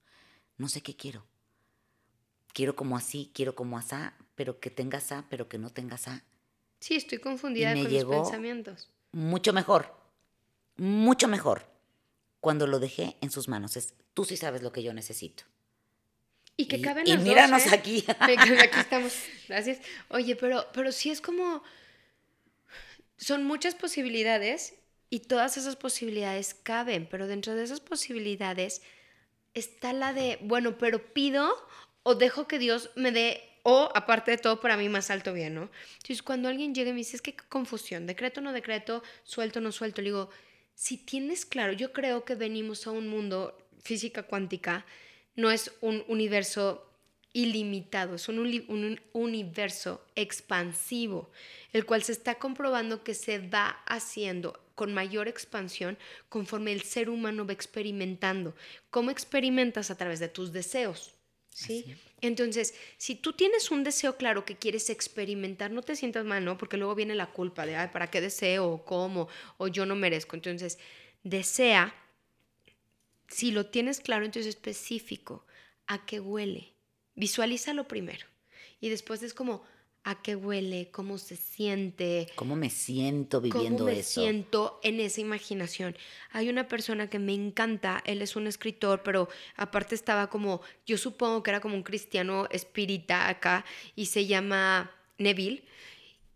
No 0.59 0.69
sé 0.69 0.83
qué 0.83 0.95
quiero. 0.95 1.25
Quiero 2.57 2.75
como 2.75 2.97
así, 2.97 3.31
quiero 3.35 3.55
como 3.55 3.77
asá, 3.77 4.15
pero 4.35 4.61
que 4.61 4.71
tengas 4.71 5.13
A, 5.13 5.27
pero 5.29 5.47
que 5.47 5.59
no 5.59 5.69
tengas 5.69 6.09
A. 6.09 6.25
Sí, 6.81 6.95
estoy 6.97 7.19
confundida 7.19 7.75
me 7.75 7.83
con 7.83 7.91
llegó- 7.91 8.13
los 8.15 8.23
pensamientos. 8.23 8.89
mucho 9.13 9.53
mejor, 9.53 9.95
mucho 10.77 11.29
mejor 11.29 11.67
cuando 12.41 12.67
lo 12.67 12.79
dejé 12.79 13.19
en 13.21 13.31
sus 13.31 13.47
manos. 13.49 13.77
Es, 13.77 13.93
tú 14.15 14.25
sí 14.25 14.39
sabes 14.39 14.63
lo 14.63 14.73
que 14.73 14.83
yo 14.83 14.95
necesito. 14.95 15.45
Y 16.57 16.67
que 16.67 16.77
Y- 16.79 16.81
caben 16.83 17.07
y 17.07 17.11
los 17.11 17.19
dos, 17.19 17.29
míranos 17.29 17.67
¿eh? 17.67 17.75
aquí. 17.75 18.03
Aquí 18.19 18.79
estamos. 18.81 19.13
Gracias. 19.49 19.79
Oye, 20.09 20.35
pero, 20.37 20.65
pero 20.73 20.93
sí 20.93 21.11
es 21.11 21.21
como. 21.21 21.63
Son 23.19 23.45
muchas 23.45 23.75
posibilidades 23.75 24.75
y 25.11 25.21
todas 25.21 25.59
esas 25.59 25.77
posibilidades 25.77 26.55
caben, 26.55 27.07
pero 27.11 27.27
dentro 27.27 27.55
de 27.55 27.65
esas 27.65 27.81
posibilidades 27.81 28.81
está 29.53 29.93
la 29.93 30.15
de, 30.15 30.39
bueno, 30.43 30.79
pero 30.79 31.13
pido 31.13 31.55
o 32.09 32.15
dejo 32.15 32.47
que 32.47 32.61
Dios 32.61 32.91
me 32.95 33.11
dé, 33.11 33.43
o 33.65 33.91
aparte 33.93 34.31
de 34.31 34.39
todo, 34.39 34.61
para 34.61 34.77
mí 34.77 34.89
más 34.89 35.11
alto 35.11 35.33
bien, 35.33 35.57
¿no? 35.57 35.71
Entonces, 35.95 36.23
cuando 36.23 36.47
alguien 36.49 36.73
llega 36.73 36.91
y 36.91 36.93
me 36.93 36.99
dice, 36.99 37.17
es 37.17 37.23
que 37.23 37.35
qué 37.35 37.43
confusión, 37.49 38.07
decreto, 38.07 38.41
no 38.41 38.53
decreto, 38.53 39.03
suelto, 39.25 39.61
no 39.61 39.73
suelto, 39.73 40.03
le 40.03 40.11
digo, 40.11 40.31
si 40.77 40.99
tienes 40.99 41.45
claro, 41.45 41.73
yo 41.73 41.93
creo 41.93 42.25
que 42.25 42.37
venimos 42.37 42.87
a 42.87 42.93
un 42.93 43.09
mundo 43.09 43.59
física 43.83 44.23
cuántica, 44.23 44.87
no 45.35 45.51
es 45.51 45.73
un 45.81 46.05
universo 46.07 46.89
ilimitado, 47.33 48.15
es 48.15 48.29
un, 48.29 48.39
un 48.39 49.01
universo 49.13 50.07
expansivo, 50.15 51.33
el 51.73 51.87
cual 51.87 52.05
se 52.05 52.13
está 52.13 52.37
comprobando 52.37 53.03
que 53.03 53.15
se 53.15 53.41
va 53.41 53.83
haciendo 53.85 54.61
con 54.77 54.95
mayor 54.95 55.27
expansión 55.27 55.99
conforme 56.29 56.71
el 56.71 56.83
ser 56.83 57.11
humano 57.11 57.45
va 57.45 57.53
experimentando. 57.53 58.55
¿Cómo 58.91 59.11
experimentas? 59.11 59.91
A 59.91 59.97
través 59.97 60.21
de 60.21 60.29
tus 60.29 60.53
deseos. 60.53 61.16
Entonces, 62.21 62.75
si 62.99 63.15
tú 63.15 63.33
tienes 63.33 63.71
un 63.71 63.85
deseo 63.85 64.17
claro 64.17 64.45
que 64.45 64.57
quieres 64.57 64.91
experimentar, 64.91 65.71
no 65.71 65.83
te 65.83 65.97
sientas 65.97 66.25
mal, 66.25 66.45
¿no? 66.45 66.59
Porque 66.59 66.77
luego 66.77 66.95
viene 66.95 67.15
la 67.15 67.33
culpa 67.33 67.67
de, 67.67 67.77
ay, 67.77 67.89
¿para 67.93 68.11
qué 68.11 68.21
deseo? 68.21 68.67
¿O 68.67 68.85
cómo? 68.85 69.29
¿O 69.57 69.69
yo 69.69 69.87
no 69.87 69.97
merezco? 69.97 70.37
Entonces, 70.37 70.79
desea, 71.23 71.95
si 73.29 73.51
lo 73.51 73.67
tienes 73.67 74.01
claro, 74.01 74.25
entonces 74.25 74.55
específico, 74.55 75.47
¿a 75.87 76.05
qué 76.05 76.21
huele? 76.21 76.75
Visualízalo 77.15 77.89
primero. 77.89 78.27
Y 78.81 78.89
después 78.91 79.23
es 79.23 79.33
como, 79.33 79.65
¿a 80.07 80.15
qué 80.23 80.37
huele? 80.37 80.89
¿Cómo 80.93 81.19
se 81.19 81.35
siente? 81.35 82.29
¿Cómo 82.37 82.55
me 82.55 82.71
siento 82.71 83.41
viviendo 83.41 83.79
¿Cómo 83.79 83.91
me 83.91 83.99
eso? 83.99 84.21
siento 84.21 84.79
en 84.85 85.01
esa 85.01 85.21
imaginación? 85.21 85.97
Hay 86.31 86.49
una 86.49 86.69
persona 86.69 87.11
que 87.11 87.19
me 87.19 87.35
encanta, 87.35 88.05
él 88.07 88.23
es 88.23 88.37
un 88.37 88.47
escritor, 88.47 89.03
pero 89.03 89.29
aparte 89.57 89.97
estaba 89.97 90.29
como, 90.29 90.61
yo 90.87 90.97
supongo 90.97 91.43
que 91.43 91.51
era 91.51 91.61
como 91.61 91.75
un 91.75 91.83
cristiano 91.83 92.47
espírita 92.53 93.29
acá, 93.29 93.65
y 93.97 94.07
se 94.07 94.27
llama 94.27 94.93
Neville. 95.19 95.65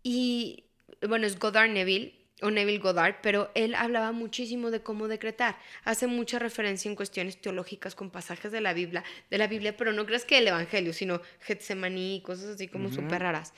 Y 0.03 0.65
bueno, 1.07 1.25
es 1.25 1.39
Goddard 1.39 1.69
Neville, 1.69 2.13
o 2.41 2.51
Neville 2.51 2.79
Goddard, 2.79 3.17
pero 3.21 3.51
él 3.55 3.75
hablaba 3.75 4.11
muchísimo 4.11 4.71
de 4.71 4.81
cómo 4.81 5.07
decretar. 5.07 5.57
Hace 5.83 6.07
mucha 6.07 6.39
referencia 6.39 6.89
en 6.89 6.95
cuestiones 6.95 7.39
teológicas 7.39 7.95
con 7.95 8.09
pasajes 8.09 8.51
de 8.51 8.61
la 8.61 8.73
Biblia, 8.73 9.03
de 9.29 9.37
la 9.37 9.47
Biblia, 9.47 9.77
pero 9.77 9.93
no 9.93 10.05
creas 10.05 10.25
que 10.25 10.37
el 10.37 10.47
Evangelio, 10.47 10.93
sino 10.93 11.21
Getsemaní 11.41 12.17
y 12.17 12.21
cosas 12.21 12.55
así 12.55 12.67
como 12.67 12.91
súper 12.91 13.21
raras. 13.21 13.53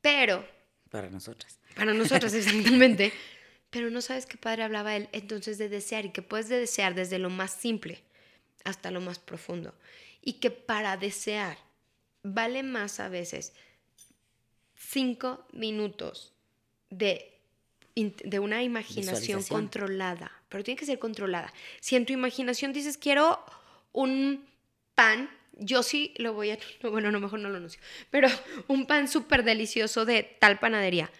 Pero 0.00 0.46
Para 0.90 1.10
nosotras. 1.10 1.58
para 1.76 1.94
nosotros 1.94 2.32
exactamente. 2.34 3.12
Pero 3.70 3.90
no 3.90 4.00
sabes 4.00 4.26
qué 4.26 4.36
padre 4.38 4.62
hablaba 4.62 4.94
él 4.96 5.08
entonces 5.12 5.58
de 5.58 5.68
desear 5.68 6.04
y 6.06 6.10
que 6.10 6.22
puedes 6.22 6.48
de 6.48 6.60
desear 6.60 6.94
desde 6.94 7.18
lo 7.18 7.30
más 7.30 7.52
simple 7.52 8.02
hasta 8.64 8.90
lo 8.90 9.00
más 9.00 9.18
profundo. 9.18 9.74
Y 10.22 10.34
que 10.34 10.50
para 10.50 10.96
desear 10.96 11.58
vale 12.22 12.62
más 12.62 13.00
a 13.00 13.08
veces 13.08 13.52
cinco 14.76 15.46
minutos 15.52 16.32
de, 16.90 17.33
de 17.94 18.38
una 18.38 18.62
imaginación 18.62 19.42
controlada. 19.44 20.32
Pero 20.48 20.64
tiene 20.64 20.78
que 20.78 20.86
ser 20.86 20.98
controlada. 20.98 21.52
Si 21.80 21.96
en 21.96 22.06
tu 22.06 22.12
imaginación 22.12 22.72
dices, 22.72 22.98
quiero 22.98 23.44
un 23.92 24.44
pan, 24.94 25.30
yo 25.52 25.82
sí 25.82 26.12
lo 26.16 26.32
voy 26.32 26.50
a... 26.50 26.58
no, 26.82 26.90
Bueno, 26.90 27.10
no, 27.10 27.20
mejor 27.20 27.38
no 27.38 27.48
lo 27.48 27.56
anuncio. 27.56 27.80
Pero 28.10 28.28
un 28.68 28.86
pan 28.86 29.08
súper 29.08 29.44
delicioso 29.44 30.04
de 30.04 30.22
tal 30.22 30.58
panadería. 30.58 31.10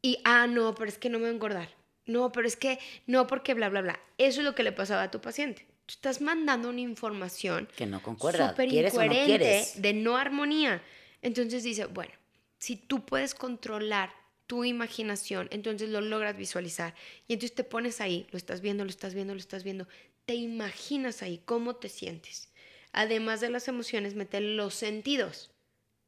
Y, 0.00 0.18
ah, 0.24 0.46
no, 0.46 0.74
pero 0.74 0.88
es 0.88 0.98
que 0.98 1.08
no 1.08 1.18
me 1.18 1.24
va 1.24 1.30
a 1.30 1.34
engordar. 1.34 1.68
No, 2.06 2.32
pero 2.32 2.48
es 2.48 2.56
que 2.56 2.78
no, 3.06 3.26
porque 3.26 3.54
bla, 3.54 3.68
bla, 3.68 3.80
bla. 3.82 4.00
Eso 4.18 4.40
es 4.40 4.44
lo 4.44 4.54
que 4.54 4.64
le 4.64 4.72
pasaba 4.72 5.04
a 5.04 5.10
tu 5.10 5.20
paciente. 5.20 5.66
Tú 5.86 5.94
estás 5.94 6.20
mandando 6.20 6.68
una 6.68 6.80
información 6.80 7.68
Que 7.76 7.86
no 7.86 8.02
concuerda. 8.02 8.50
súper 8.50 8.68
¿Quieres 8.68 8.94
o 8.94 8.98
no 8.98 9.04
incoherente, 9.04 9.68
de 9.76 9.92
no 9.92 10.16
armonía. 10.16 10.82
Entonces 11.20 11.62
dice, 11.62 11.86
bueno, 11.86 12.12
si 12.58 12.76
tú 12.76 13.04
puedes 13.04 13.34
controlar 13.34 14.12
tu 14.52 14.64
imaginación, 14.64 15.48
entonces 15.50 15.88
lo 15.88 16.02
logras 16.02 16.36
visualizar. 16.36 16.94
Y 17.26 17.32
entonces 17.32 17.54
te 17.54 17.64
pones 17.64 18.02
ahí, 18.02 18.26
lo 18.32 18.36
estás 18.36 18.60
viendo, 18.60 18.84
lo 18.84 18.90
estás 18.90 19.14
viendo, 19.14 19.32
lo 19.32 19.40
estás 19.40 19.64
viendo. 19.64 19.88
Te 20.26 20.34
imaginas 20.34 21.22
ahí 21.22 21.40
cómo 21.46 21.76
te 21.76 21.88
sientes. 21.88 22.50
Además 22.92 23.40
de 23.40 23.48
las 23.48 23.66
emociones, 23.68 24.14
meter 24.14 24.42
los 24.42 24.74
sentidos. 24.74 25.50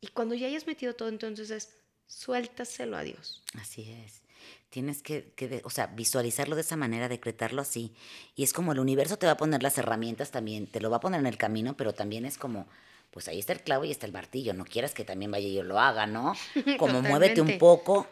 Y 0.02 0.08
cuando 0.08 0.34
ya 0.34 0.46
hayas 0.46 0.66
metido 0.66 0.92
todo, 0.94 1.08
entonces 1.08 1.50
es 1.50 1.78
suéltaselo 2.06 2.98
a 2.98 3.02
Dios. 3.02 3.42
Así 3.58 3.90
es. 3.90 4.20
Tienes 4.68 5.00
que, 5.00 5.32
que 5.36 5.62
o 5.64 5.70
sea, 5.70 5.86
visualizarlo 5.86 6.54
de 6.54 6.60
esa 6.60 6.76
manera, 6.76 7.08
decretarlo 7.08 7.62
así. 7.62 7.94
Y 8.36 8.42
es 8.42 8.52
como 8.52 8.72
el 8.72 8.78
universo 8.78 9.16
te 9.16 9.24
va 9.24 9.32
a 9.32 9.38
poner 9.38 9.62
las 9.62 9.78
herramientas 9.78 10.32
también, 10.32 10.66
te 10.66 10.82
lo 10.82 10.90
va 10.90 10.98
a 10.98 11.00
poner 11.00 11.20
en 11.20 11.26
el 11.26 11.38
camino, 11.38 11.78
pero 11.78 11.94
también 11.94 12.26
es 12.26 12.36
como, 12.36 12.66
pues 13.10 13.26
ahí 13.26 13.38
está 13.38 13.54
el 13.54 13.62
clavo 13.62 13.86
y 13.86 13.90
está 13.90 14.04
el 14.04 14.12
martillo. 14.12 14.52
No 14.52 14.66
quieras 14.66 14.92
que 14.92 15.06
también 15.06 15.30
vaya 15.30 15.48
y 15.48 15.54
yo 15.54 15.62
lo 15.62 15.80
haga, 15.80 16.06
¿no? 16.06 16.34
Como 16.78 17.00
muévete 17.00 17.40
un 17.40 17.56
poco 17.56 18.06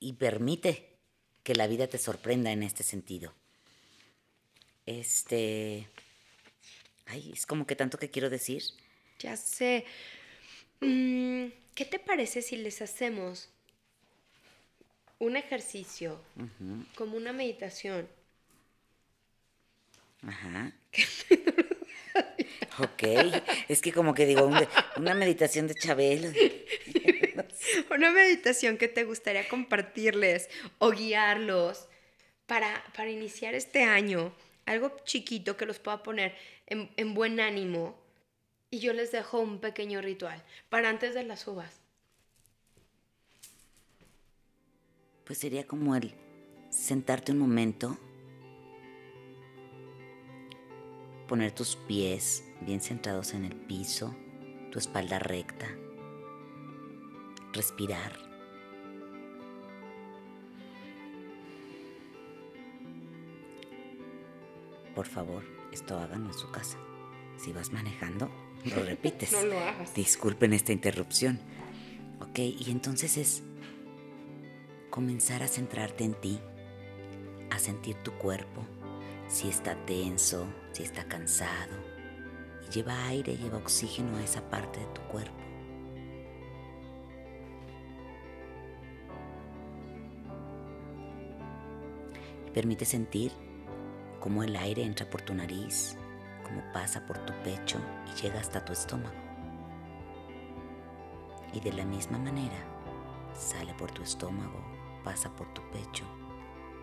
y 0.00 0.14
permite 0.14 0.96
que 1.44 1.54
la 1.54 1.66
vida 1.66 1.86
te 1.86 1.98
sorprenda 1.98 2.50
en 2.50 2.62
este 2.62 2.82
sentido. 2.82 3.32
Este. 4.86 5.88
Ay, 7.06 7.30
es 7.32 7.46
como 7.46 7.66
que 7.66 7.76
tanto 7.76 7.98
que 7.98 8.10
quiero 8.10 8.30
decir. 8.30 8.62
Ya 9.20 9.36
sé. 9.36 9.84
Mm, 10.80 11.46
¿Qué 11.74 11.84
te 11.84 11.98
parece 11.98 12.42
si 12.42 12.56
les 12.56 12.80
hacemos 12.82 13.48
un 15.18 15.36
ejercicio 15.36 16.20
como 16.96 17.16
una 17.16 17.32
meditación? 17.32 18.08
Ajá. 20.26 20.72
Ok, 22.78 23.02
es 23.68 23.82
que 23.82 23.92
como 23.92 24.14
que 24.14 24.24
digo, 24.26 24.46
un- 24.46 24.66
una 24.96 25.14
meditación 25.14 25.66
de 25.66 25.74
Chabelo. 25.74 26.30
una 27.90 28.10
meditación 28.10 28.76
que 28.76 28.88
te 28.88 29.04
gustaría 29.04 29.48
compartirles 29.48 30.48
o 30.78 30.90
guiarlos 30.90 31.88
para, 32.46 32.84
para 32.96 33.10
iniciar 33.10 33.54
este 33.54 33.84
año. 33.84 34.32
Algo 34.66 34.96
chiquito 35.04 35.56
que 35.56 35.66
los 35.66 35.78
pueda 35.78 36.02
poner 36.02 36.34
en, 36.66 36.90
en 36.96 37.14
buen 37.14 37.40
ánimo. 37.40 37.98
Y 38.70 38.78
yo 38.78 38.92
les 38.92 39.10
dejo 39.10 39.40
un 39.40 39.60
pequeño 39.60 40.00
ritual 40.00 40.42
para 40.68 40.88
antes 40.88 41.14
de 41.14 41.24
las 41.24 41.46
uvas. 41.48 41.80
Pues 45.24 45.38
sería 45.38 45.66
como 45.66 45.94
el 45.96 46.14
sentarte 46.70 47.32
un 47.32 47.38
momento, 47.38 47.98
poner 51.28 51.52
tus 51.52 51.76
pies 51.76 52.44
bien 52.60 52.80
centrados 52.80 53.34
en 53.34 53.44
el 53.44 53.54
piso, 53.54 54.14
tu 54.70 54.78
espalda 54.78 55.18
recta, 55.18 55.68
respirar. 57.52 58.12
Por 64.94 65.06
favor, 65.06 65.44
esto 65.72 65.98
háganlo 65.98 66.28
en 66.28 66.34
su 66.38 66.50
casa. 66.50 66.78
Si 67.36 67.52
vas 67.52 67.72
manejando, 67.72 68.30
lo 68.64 68.82
repites. 68.84 69.32
no 69.32 69.44
lo 69.44 69.58
hagas. 69.58 69.94
Disculpen 69.94 70.52
esta 70.52 70.72
interrupción. 70.72 71.38
Ok, 72.20 72.38
y 72.38 72.70
entonces 72.70 73.16
es 73.16 73.42
comenzar 74.90 75.42
a 75.42 75.48
centrarte 75.48 76.04
en 76.04 76.14
ti, 76.14 76.38
a 77.50 77.58
sentir 77.58 77.96
tu 78.02 78.12
cuerpo, 78.12 78.62
si 79.28 79.48
está 79.48 79.74
tenso, 79.86 80.46
si 80.72 80.82
está 80.82 81.04
cansado. 81.04 81.74
Y 82.68 82.72
lleva 82.74 83.06
aire, 83.06 83.36
lleva 83.36 83.58
oxígeno 83.58 84.16
a 84.16 84.22
esa 84.24 84.48
parte 84.50 84.80
de 84.80 84.86
tu 84.86 85.00
cuerpo. 85.02 85.38
Permite 92.52 92.84
sentir 92.84 93.32
cómo 94.18 94.42
el 94.42 94.56
aire 94.56 94.82
entra 94.82 95.08
por 95.08 95.22
tu 95.22 95.34
nariz, 95.34 95.96
cómo 96.44 96.62
pasa 96.72 97.06
por 97.06 97.18
tu 97.18 97.32
pecho 97.42 97.78
y 98.10 98.20
llega 98.20 98.40
hasta 98.40 98.64
tu 98.64 98.72
estómago. 98.72 99.16
Y 101.52 101.60
de 101.60 101.72
la 101.72 101.84
misma 101.84 102.18
manera, 102.18 102.58
sale 103.34 103.74
por 103.74 103.90
tu 103.90 104.02
estómago, 104.02 104.60
pasa 105.04 105.30
por 105.30 105.52
tu 105.54 105.62
pecho 105.70 106.04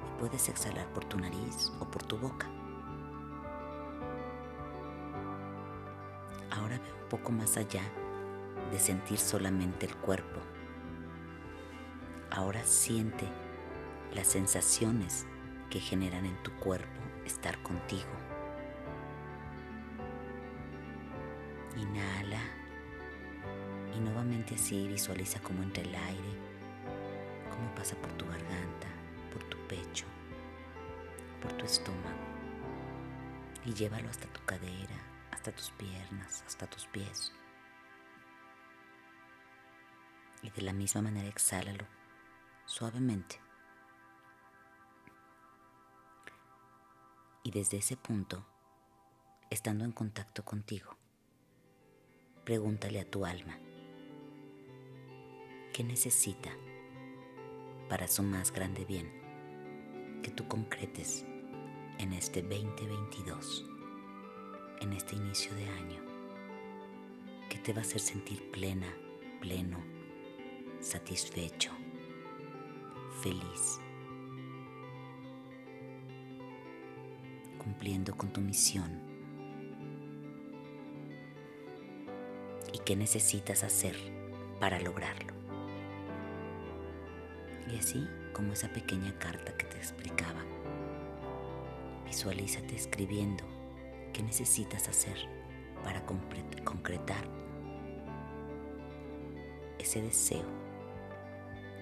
y 0.06 0.20
puedes 0.20 0.50
exhalar 0.50 0.88
por 0.94 1.06
tu 1.06 1.18
nariz 1.18 1.72
o 1.80 1.86
por 1.86 2.04
tu 2.04 2.18
boca. 2.18 2.48
Ahora 6.52 6.80
ve 6.80 7.04
un 7.04 7.10
poco 7.10 7.32
más 7.32 7.58
allá 7.58 7.84
de 8.72 8.80
sentir 8.80 9.18
solamente 9.18 9.86
el 9.86 9.96
cuerpo. 9.98 10.40
Ahora 12.32 12.64
siente 12.64 13.26
las 14.14 14.28
sensaciones 14.28 15.26
que 15.70 15.80
generan 15.80 16.26
en 16.26 16.42
tu 16.44 16.52
cuerpo 16.54 17.02
estar 17.26 17.62
contigo. 17.62 18.12
Inhala 21.76 22.42
y 23.96 24.00
nuevamente 24.00 24.56
así 24.56 24.88
visualiza 24.88 25.40
cómo 25.42 25.64
entra 25.64 25.84
el 25.84 25.94
aire, 25.94 26.38
cómo 27.52 27.74
pasa 27.76 27.96
por 27.96 28.12
tu 28.14 28.26
garganta, 28.26 28.88
por 29.32 29.44
tu 29.44 29.58
pecho, 29.68 30.06
por 31.42 31.54
tu 31.54 31.66
estómago 31.66 32.38
y 33.68 33.74
llévalo 33.74 34.10
hasta 34.10 34.28
tu 34.28 34.44
cadera, 34.46 34.96
hasta 35.32 35.52
tus 35.52 35.72
piernas, 35.72 36.44
hasta 36.48 36.68
tus 36.68 36.86
pies. 36.88 37.34
Y 40.42 40.50
de 40.52 40.62
la 40.62 40.72
misma 40.72 41.02
manera 41.02 41.28
exhálalo 41.28 41.86
suavemente. 42.66 43.47
Y 47.48 47.52
desde 47.52 47.78
ese 47.78 47.96
punto, 47.96 48.46
estando 49.50 49.86
en 49.86 49.94
contacto 49.94 50.44
contigo, 50.44 50.98
pregúntale 52.44 53.00
a 53.00 53.10
tu 53.10 53.26
alma, 53.26 53.58
¿qué 55.74 55.82
necesita 55.86 56.52
para 57.88 58.10
su 58.10 58.22
más 58.22 58.52
grande 58.52 58.84
bien 58.84 59.10
que 60.24 60.30
tú 60.30 60.46
concretes 60.50 61.24
en 62.00 62.12
este 62.12 62.42
2022, 62.42 63.66
en 64.82 64.92
este 64.92 65.16
inicio 65.16 65.56
de 65.56 65.70
año, 65.70 66.02
que 67.50 67.60
te 67.60 67.72
va 67.72 67.80
a 67.80 67.84
hacer 67.84 68.02
sentir 68.02 68.52
plena, 68.52 68.94
pleno, 69.40 69.82
satisfecho, 70.82 71.72
feliz? 73.22 73.80
Cumpliendo 77.78 78.18
con 78.18 78.34
tu 78.34 78.42
misión 78.42 78.90
y 82.74 82.80
qué 82.80 82.96
necesitas 82.96 83.64
hacer 83.64 83.96
para 84.60 84.80
lograrlo. 84.80 85.34
Y 87.72 87.78
así 87.78 88.08
como 88.34 88.54
esa 88.54 88.70
pequeña 88.70 89.14
carta 89.20 89.56
que 89.56 89.66
te 89.68 89.78
explicaba, 89.78 90.44
visualízate 92.06 92.76
escribiendo 92.76 93.44
qué 94.12 94.24
necesitas 94.24 94.90
hacer 94.90 95.18
para 95.84 96.04
concretar 96.04 97.30
ese 99.78 100.02
deseo 100.02 100.48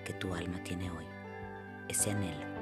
que 0.04 0.12
tu 0.14 0.34
alma 0.34 0.62
tiene 0.66 0.92
hoy, 0.92 1.06
ese 1.88 2.12
anhelo. 2.12 2.55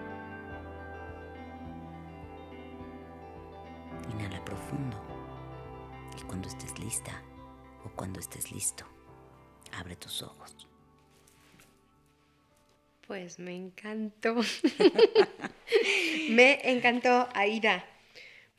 O 7.86 7.90
cuando 7.96 8.20
estés 8.20 8.52
listo, 8.52 8.86
abre 9.74 9.96
tus 9.96 10.22
ojos. 10.22 10.68
Pues 13.08 13.40
me 13.40 13.56
encantó. 13.56 14.36
me 16.30 16.60
encantó, 16.72 17.28
Aida. 17.34 17.86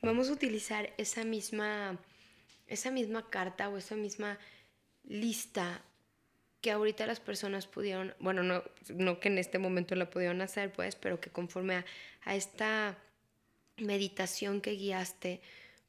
Vamos 0.02 0.28
a 0.28 0.32
utilizar 0.32 0.92
esa 0.98 1.24
misma, 1.24 1.98
esa 2.66 2.90
misma 2.90 3.30
carta 3.30 3.68
o 3.68 3.78
esa 3.78 3.96
misma 3.96 4.38
lista 5.04 5.82
que 6.60 6.70
ahorita 6.70 7.06
las 7.06 7.20
personas 7.20 7.66
pudieron, 7.66 8.14
bueno, 8.20 8.42
no, 8.42 8.62
no 8.88 9.20
que 9.20 9.28
en 9.28 9.38
este 9.38 9.58
momento 9.58 9.94
la 9.94 10.10
pudieron 10.10 10.40
hacer, 10.42 10.72
pues, 10.72 10.96
pero 10.96 11.20
que 11.20 11.30
conforme 11.30 11.76
a, 11.76 11.84
a 12.24 12.34
esta 12.34 12.98
meditación 13.76 14.60
que 14.60 14.72
guiaste 14.72 15.40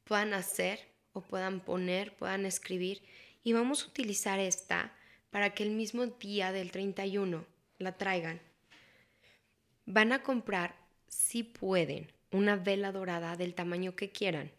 puedan 0.04 0.34
hacer 0.34 0.95
o 1.16 1.22
puedan 1.22 1.60
poner, 1.60 2.14
puedan 2.14 2.44
escribir. 2.44 3.02
Y 3.42 3.54
vamos 3.54 3.82
a 3.82 3.86
utilizar 3.86 4.38
esta 4.38 4.92
para 5.30 5.54
que 5.54 5.62
el 5.62 5.70
mismo 5.70 6.06
día 6.06 6.52
del 6.52 6.70
31 6.70 7.44
la 7.78 7.92
traigan. 7.92 8.40
Van 9.86 10.12
a 10.12 10.22
comprar, 10.22 10.76
si 11.08 11.42
pueden, 11.42 12.12
una 12.32 12.56
vela 12.56 12.92
dorada 12.92 13.36
del 13.36 13.54
tamaño 13.54 13.96
que 13.96 14.10
quieran. 14.10 14.50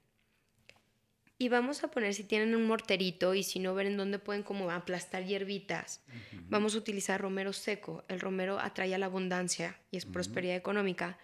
Y 1.38 1.50
vamos 1.50 1.84
a 1.84 1.92
poner, 1.92 2.16
si 2.16 2.24
tienen 2.24 2.56
un 2.56 2.66
morterito 2.66 3.36
y 3.36 3.44
si 3.44 3.60
no 3.60 3.76
ven 3.76 3.88
en 3.88 3.98
dónde 3.98 4.18
pueden 4.18 4.42
como 4.42 4.72
aplastar 4.72 5.24
hierbitas, 5.26 6.02
vamos 6.50 6.74
a 6.74 6.80
utilizar 6.80 7.22
romero 7.22 7.54
seco. 7.54 8.04
El 8.08 8.20
romero 8.20 8.60
atrae 8.60 8.98
la 8.98 9.06
abundancia 9.06 9.78
y 9.92 9.98
es 9.98 10.06
prosperidad 10.06 10.56
económica. 10.56 11.20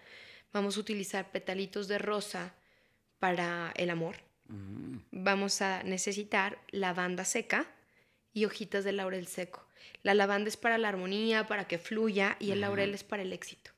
Vamos 0.52 0.76
a 0.76 0.80
utilizar 0.80 1.32
petalitos 1.32 1.88
de 1.88 1.98
rosa 1.98 2.54
para 3.18 3.72
el 3.74 3.90
amor. 3.90 4.16
Vamos 5.24 5.62
a 5.62 5.82
necesitar 5.84 6.58
lavanda 6.70 7.24
seca 7.24 7.66
y 8.34 8.44
hojitas 8.44 8.84
de 8.84 8.92
laurel 8.92 9.26
seco. 9.26 9.66
La 10.02 10.12
lavanda 10.12 10.48
es 10.48 10.58
para 10.58 10.76
la 10.76 10.90
armonía, 10.90 11.46
para 11.46 11.66
que 11.66 11.78
fluya, 11.78 12.36
y 12.40 12.50
el 12.50 12.60
laurel 12.60 12.92
es 12.92 13.04
para 13.04 13.22
el 13.22 13.32
éxito. 13.32 13.70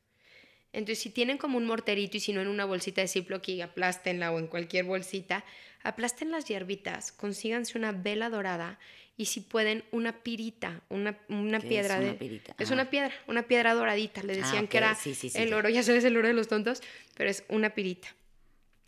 Entonces, 0.73 0.99
si 0.99 1.11
tienen 1.11 1.39
como 1.39 1.57
un 1.59 1.65
morterito 1.65 2.17
y 2.17 2.21
si 2.21 2.33
no 2.33 2.41
en 2.41 2.49
una 2.49 2.65
bolsita 2.65 3.01
de 3.01 3.07
Ziploc 3.07 3.49
y 3.49 3.61
aplástenla 3.61 4.33
o 4.33 4.41
en 4.41 4.49
cualquier 4.49 4.87
bolsita, 4.87 5.45
aplasten 5.85 6.33
las 6.33 6.47
hierbitas, 6.47 7.13
consíganse 7.13 7.79
una 7.79 7.93
vela 7.93 8.29
dorada 8.29 8.81
y 9.17 9.27
si 9.27 9.41
pueden 9.41 9.85
una 9.93 10.25
pirita, 10.25 10.83
una, 10.89 11.17
una 11.29 11.61
piedra 11.61 11.95
es 11.95 12.01
de... 12.01 12.09
una 12.11 12.19
pirita? 12.19 12.57
Es 12.59 12.71
Ah. 12.73 12.75
una 12.75 12.91
piedra, 12.91 13.13
una 13.29 13.43
piedra 13.45 13.73
doradita. 13.75 14.23
Le 14.25 14.35
decían 14.37 14.65
ok, 14.65 14.71
que 14.71 14.79
era 14.79 14.95
sí, 14.97 15.15
sí, 15.15 15.31
sí, 15.31 15.39
el 15.39 15.55
oro, 15.55 15.69
ya 15.69 15.85
sabes, 15.85 16.03
el 16.03 16.17
oro 16.17 16.27
de 16.27 16.35
los 16.35 16.49
tontos, 16.49 16.83
pero 17.15 17.31
es 17.31 17.45
una 17.49 17.71
pirita. 17.71 18.09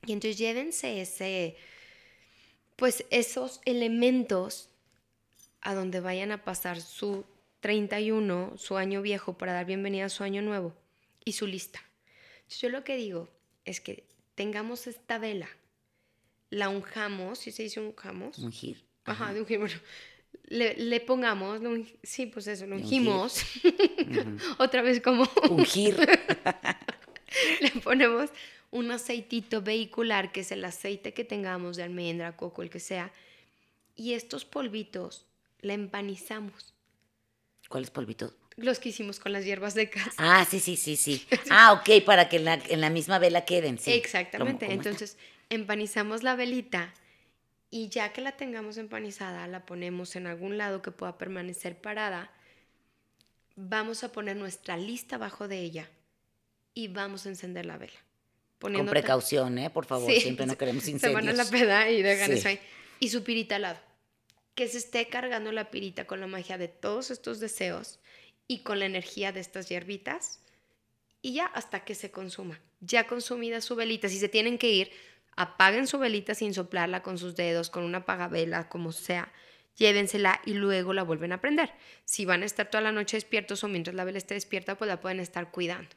Y 0.07 0.13
entonces 0.13 0.37
llévense 0.39 1.01
ese, 1.01 1.57
pues 2.79 3.05
esos 3.11 3.61
elementos 3.65 4.71
a 5.61 5.75
donde 5.75 5.99
vayan 5.99 6.31
a 6.31 6.45
pasar 6.45 6.81
su 6.81 7.25
31, 7.59 8.53
su 8.57 8.77
año 8.77 9.03
viejo, 9.03 9.37
para 9.37 9.53
dar 9.53 9.67
bienvenida 9.67 10.05
a 10.05 10.09
su 10.09 10.23
año 10.23 10.43
nuevo 10.43 10.77
y 11.25 11.33
su 11.33 11.49
lista. 11.49 11.83
Yo 12.49 12.69
lo 12.69 12.85
que 12.85 12.97
digo 12.97 13.29
es 13.65 13.81
que 13.81 14.05
tengamos 14.37 14.87
esta 14.87 15.19
vela, 15.19 15.49
la 16.51 16.69
unjamos, 16.69 17.41
si 17.41 17.51
se 17.51 17.65
dice 17.65 17.81
unjamos, 17.81 18.39
Ungir. 18.39 18.85
Ajá, 19.05 19.35
de 19.35 19.41
ungir, 19.41 19.59
bueno, 19.59 19.75
le, 20.45 21.01
pongamos, 21.01 21.61
sí, 22.05 22.27
pues 22.27 22.47
eso, 22.47 22.65
lo 22.69 22.77
ungimos, 22.77 23.43
otra 24.59 24.83
vez 24.83 25.01
como... 25.01 25.29
Ungir. 25.51 25.97
le 27.61 27.71
ponemos 27.83 28.31
un 28.71 28.91
aceitito 28.91 29.63
vehicular, 29.63 30.33
que 30.33 30.41
es 30.41 30.53
el 30.53 30.65
aceite 30.65 31.15
que 31.15 31.25
tengamos 31.25 31.77
de 31.77 31.85
almendra, 31.85 32.37
coco, 32.37 32.63
el 32.63 32.71
que 32.71 32.81
sea, 32.81 33.13
y 33.97 34.13
estos 34.15 34.45
polvitos 34.45 35.27
le 35.61 35.75
empanizamos. 35.75 36.75
¿Cuáles 37.69 37.91
polvitos? 37.91 38.35
Los 38.57 38.79
que 38.79 38.89
hicimos 38.91 39.21
con 39.21 39.33
las 39.33 39.45
hierbas 39.45 39.75
de 39.75 39.89
casa. 39.89 40.13
Ah, 40.19 40.45
sí, 40.45 40.61
sí, 40.61 40.77
sí, 40.77 40.97
sí. 40.97 41.27
Ah, 41.51 41.73
ok, 41.73 42.05
para 42.05 42.29
que 42.29 42.37
en 42.37 42.45
la, 42.45 42.55
en 42.55 42.81
la 42.81 42.91
misma 42.91 43.19
vela 43.19 43.45
queden, 43.45 43.79
sí. 43.79 43.93
Exactamente. 43.93 44.73
Entonces, 44.73 45.17
empanizamos 45.49 46.23
la 46.23 46.35
velita 46.35 46.93
y 47.71 47.89
ya 47.89 48.13
que 48.13 48.21
la 48.21 48.33
tengamos 48.33 48.79
empanizada, 48.79 49.47
la 49.47 49.65
ponemos 49.67 50.17
en 50.17 50.27
algún 50.27 50.59
lado 50.59 50.83
que 50.83 50.91
pueda 50.91 51.19
permanecer 51.19 51.81
parada. 51.81 52.33
Vamos 53.57 54.05
a 54.05 54.13
poner 54.13 54.37
nuestra 54.37 54.77
lista 54.77 55.17
abajo 55.17 55.49
de 55.49 55.61
ella 55.61 55.89
y 56.75 56.89
vamos 56.89 57.27
a 57.27 57.31
encender 57.31 57.67
la 57.67 57.77
vela. 57.77 58.08
Con 58.59 58.87
precaución, 58.87 59.59
¿eh? 59.59 59.71
Por 59.71 59.87
favor, 59.87 60.11
siempre 60.13 60.47
no 60.47 60.59
queremos 60.59 60.87
incendios. 60.89 61.11
Se 61.11 61.15
van 61.15 61.29
a 61.29 61.33
la 61.33 61.49
peda 61.49 61.91
y 61.91 62.03
dejan 62.03 62.33
eso 62.33 62.49
ahí. 62.49 62.61
Y 63.01 63.11
su 63.11 63.23
pirita 63.23 63.57
al 63.57 63.63
lado. 63.63 63.79
Que 64.55 64.67
se 64.67 64.79
esté 64.79 65.09
cargando 65.09 65.53
la 65.53 65.71
pirita 65.71 66.07
con 66.07 66.21
la 66.21 66.27
magia 66.27 66.59
de 66.59 66.67
todos 66.69 67.11
estos 67.11 67.39
deseos 67.39 68.01
y 68.49 68.63
con 68.63 68.81
la 68.81 68.87
energía 68.87 69.31
de 69.31 69.41
estas 69.41 69.69
hierbitas 69.69 70.41
y 71.23 71.35
ya 71.35 71.47
hasta 71.47 71.85
que 71.85 71.95
se 71.95 72.11
consuma. 72.11 72.61
Ya 72.81 73.07
consumida 73.07 73.61
su 73.61 73.75
velita, 73.77 74.09
si 74.09 74.19
se 74.19 74.29
tienen 74.29 74.59
que 74.59 74.71
ir, 74.71 74.91
apaguen 75.37 75.87
su 75.87 75.99
velita 75.99 76.35
sin 76.35 76.55
soplarla 76.55 77.03
con 77.03 77.19
sus 77.19 77.37
dedos, 77.37 77.71
con 77.71 77.85
una 77.85 77.99
apagavela, 77.99 78.69
como 78.69 78.93
sea. 78.93 79.33
Llévensela 79.77 80.41
y 80.45 80.55
luego 80.55 80.93
la 80.93 81.05
vuelven 81.05 81.33
a 81.33 81.41
prender. 81.41 81.73
Si 82.05 82.25
van 82.25 82.43
a 82.43 82.47
estar 82.47 82.69
toda 82.69 82.83
la 82.83 82.93
noche 82.93 83.17
despiertos 83.17 83.63
o 83.63 83.69
mientras 83.69 83.95
la 83.95 84.05
vela 84.05 84.19
esté 84.19 84.35
despierta, 84.35 84.77
pues 84.77 84.89
la 84.89 85.01
pueden 85.01 85.21
estar 85.21 85.51
cuidando. 85.53 85.91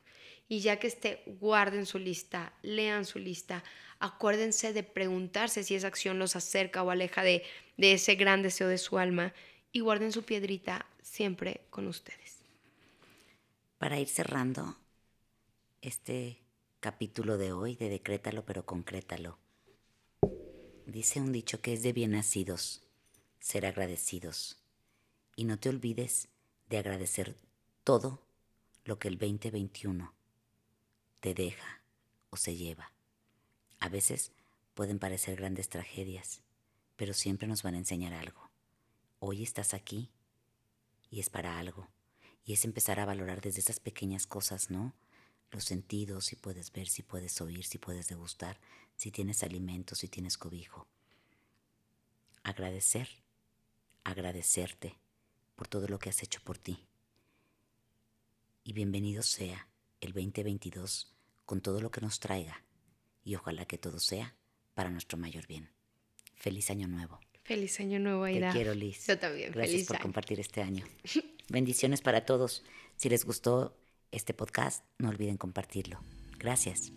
Y 0.52 0.60
ya 0.60 0.80
que 0.80 0.88
esté, 0.88 1.24
guarden 1.40 1.86
su 1.86 1.98
lista, 1.98 2.52
lean 2.62 3.06
su 3.06 3.20
lista, 3.20 3.64
acuérdense 4.00 4.74
de 4.74 4.84
preguntarse 4.84 5.64
si 5.64 5.76
esa 5.76 5.88
acción 5.88 6.20
los 6.20 6.36
acerca 6.36 6.84
o 6.84 6.92
aleja 6.92 7.24
de, 7.24 7.44
de 7.78 7.94
ese 7.94 8.16
gran 8.16 8.42
deseo 8.42 8.68
de 8.68 8.78
su 8.78 8.98
alma 8.98 9.34
y 9.72 9.80
guarden 9.80 10.12
su 10.12 10.24
piedrita 10.24 10.86
siempre 11.02 11.62
con 11.70 11.88
ustedes. 11.88 12.40
Para 13.78 13.98
ir 14.02 14.10
cerrando 14.10 14.76
este 15.82 16.42
capítulo 16.82 17.38
de 17.38 17.54
hoy 17.54 17.78
de 17.78 17.88
Decrétalo 17.88 18.44
pero 18.44 18.66
concrétalo, 18.66 19.38
dice 20.86 21.22
un 21.22 21.32
dicho 21.32 21.62
que 21.62 21.72
es 21.72 21.82
de 21.82 21.94
bien 21.94 22.12
nacidos 22.12 22.84
ser 23.40 23.66
agradecidos 23.66 24.62
y 25.38 25.46
no 25.46 25.58
te 25.58 25.70
olvides 25.70 26.28
de 26.68 26.78
agradecer 26.78 27.38
todo 27.86 28.22
lo 28.84 29.00
que 29.00 29.08
el 29.08 29.18
2021 29.18 30.14
te 31.22 31.34
deja 31.34 31.82
o 32.32 32.36
se 32.36 32.56
lleva. 32.56 32.92
A 33.80 33.88
veces 33.88 34.32
pueden 34.74 35.00
parecer 35.00 35.38
grandes 35.38 35.70
tragedias, 35.70 36.42
pero 36.98 37.14
siempre 37.14 37.48
nos 37.48 37.64
van 37.64 37.76
a 37.76 37.78
enseñar 37.78 38.14
algo. 38.14 38.50
Hoy 39.20 39.44
estás 39.44 39.74
aquí 39.74 40.10
y 41.10 41.20
es 41.20 41.30
para 41.30 41.60
algo. 41.60 41.88
Y 42.44 42.54
es 42.54 42.66
empezar 42.66 43.00
a 43.00 43.06
valorar 43.06 43.40
desde 43.40 43.60
esas 43.60 43.80
pequeñas 43.80 44.26
cosas, 44.26 44.72
¿no? 44.72 44.94
Los 45.52 45.64
sentidos, 45.66 46.26
si 46.26 46.36
puedes 46.36 46.72
ver, 46.72 46.88
si 46.88 47.04
puedes 47.04 47.40
oír, 47.40 47.66
si 47.66 47.78
puedes 47.78 48.08
degustar, 48.08 48.60
si 48.96 49.12
tienes 49.12 49.44
alimento, 49.44 49.94
si 49.94 50.08
tienes 50.08 50.40
cobijo. 50.40 50.88
Agradecer, 52.42 53.08
agradecerte 54.04 54.98
por 55.56 55.68
todo 55.68 55.88
lo 55.88 56.00
que 56.00 56.10
has 56.10 56.24
hecho 56.24 56.42
por 56.44 56.58
ti. 56.58 56.88
Y 58.64 58.74
bienvenido 58.74 59.22
sea 59.22 59.71
el 60.02 60.14
2022 60.14 61.16
con 61.46 61.62
todo 61.62 61.80
lo 61.82 61.92
que 61.92 62.02
nos 62.02 62.20
traiga 62.20 62.64
y 63.24 63.36
ojalá 63.36 63.66
que 63.66 63.78
todo 63.78 64.00
sea 64.00 64.36
para 64.74 64.90
nuestro 64.90 65.18
mayor 65.18 65.48
bien. 65.48 65.70
Feliz 66.36 66.70
año 66.70 66.88
nuevo. 66.88 67.20
Feliz 67.44 67.80
año 67.80 68.00
nuevo, 68.00 68.24
Aida. 68.24 68.50
Te 68.52 68.58
quiero, 68.58 68.74
Liz. 68.74 69.08
Yo 69.08 69.18
también. 69.18 69.52
Gracias 69.52 69.88
por 69.88 70.00
compartir 70.00 70.40
este 70.40 70.62
año. 70.62 70.86
Bendiciones 71.50 72.02
para 72.02 72.26
todos. 72.26 72.64
Si 72.98 73.10
les 73.10 73.26
gustó 73.26 73.78
este 74.12 74.34
podcast, 74.34 74.86
no 74.98 75.10
olviden 75.10 75.38
compartirlo. 75.38 76.00
Gracias. 76.38 76.92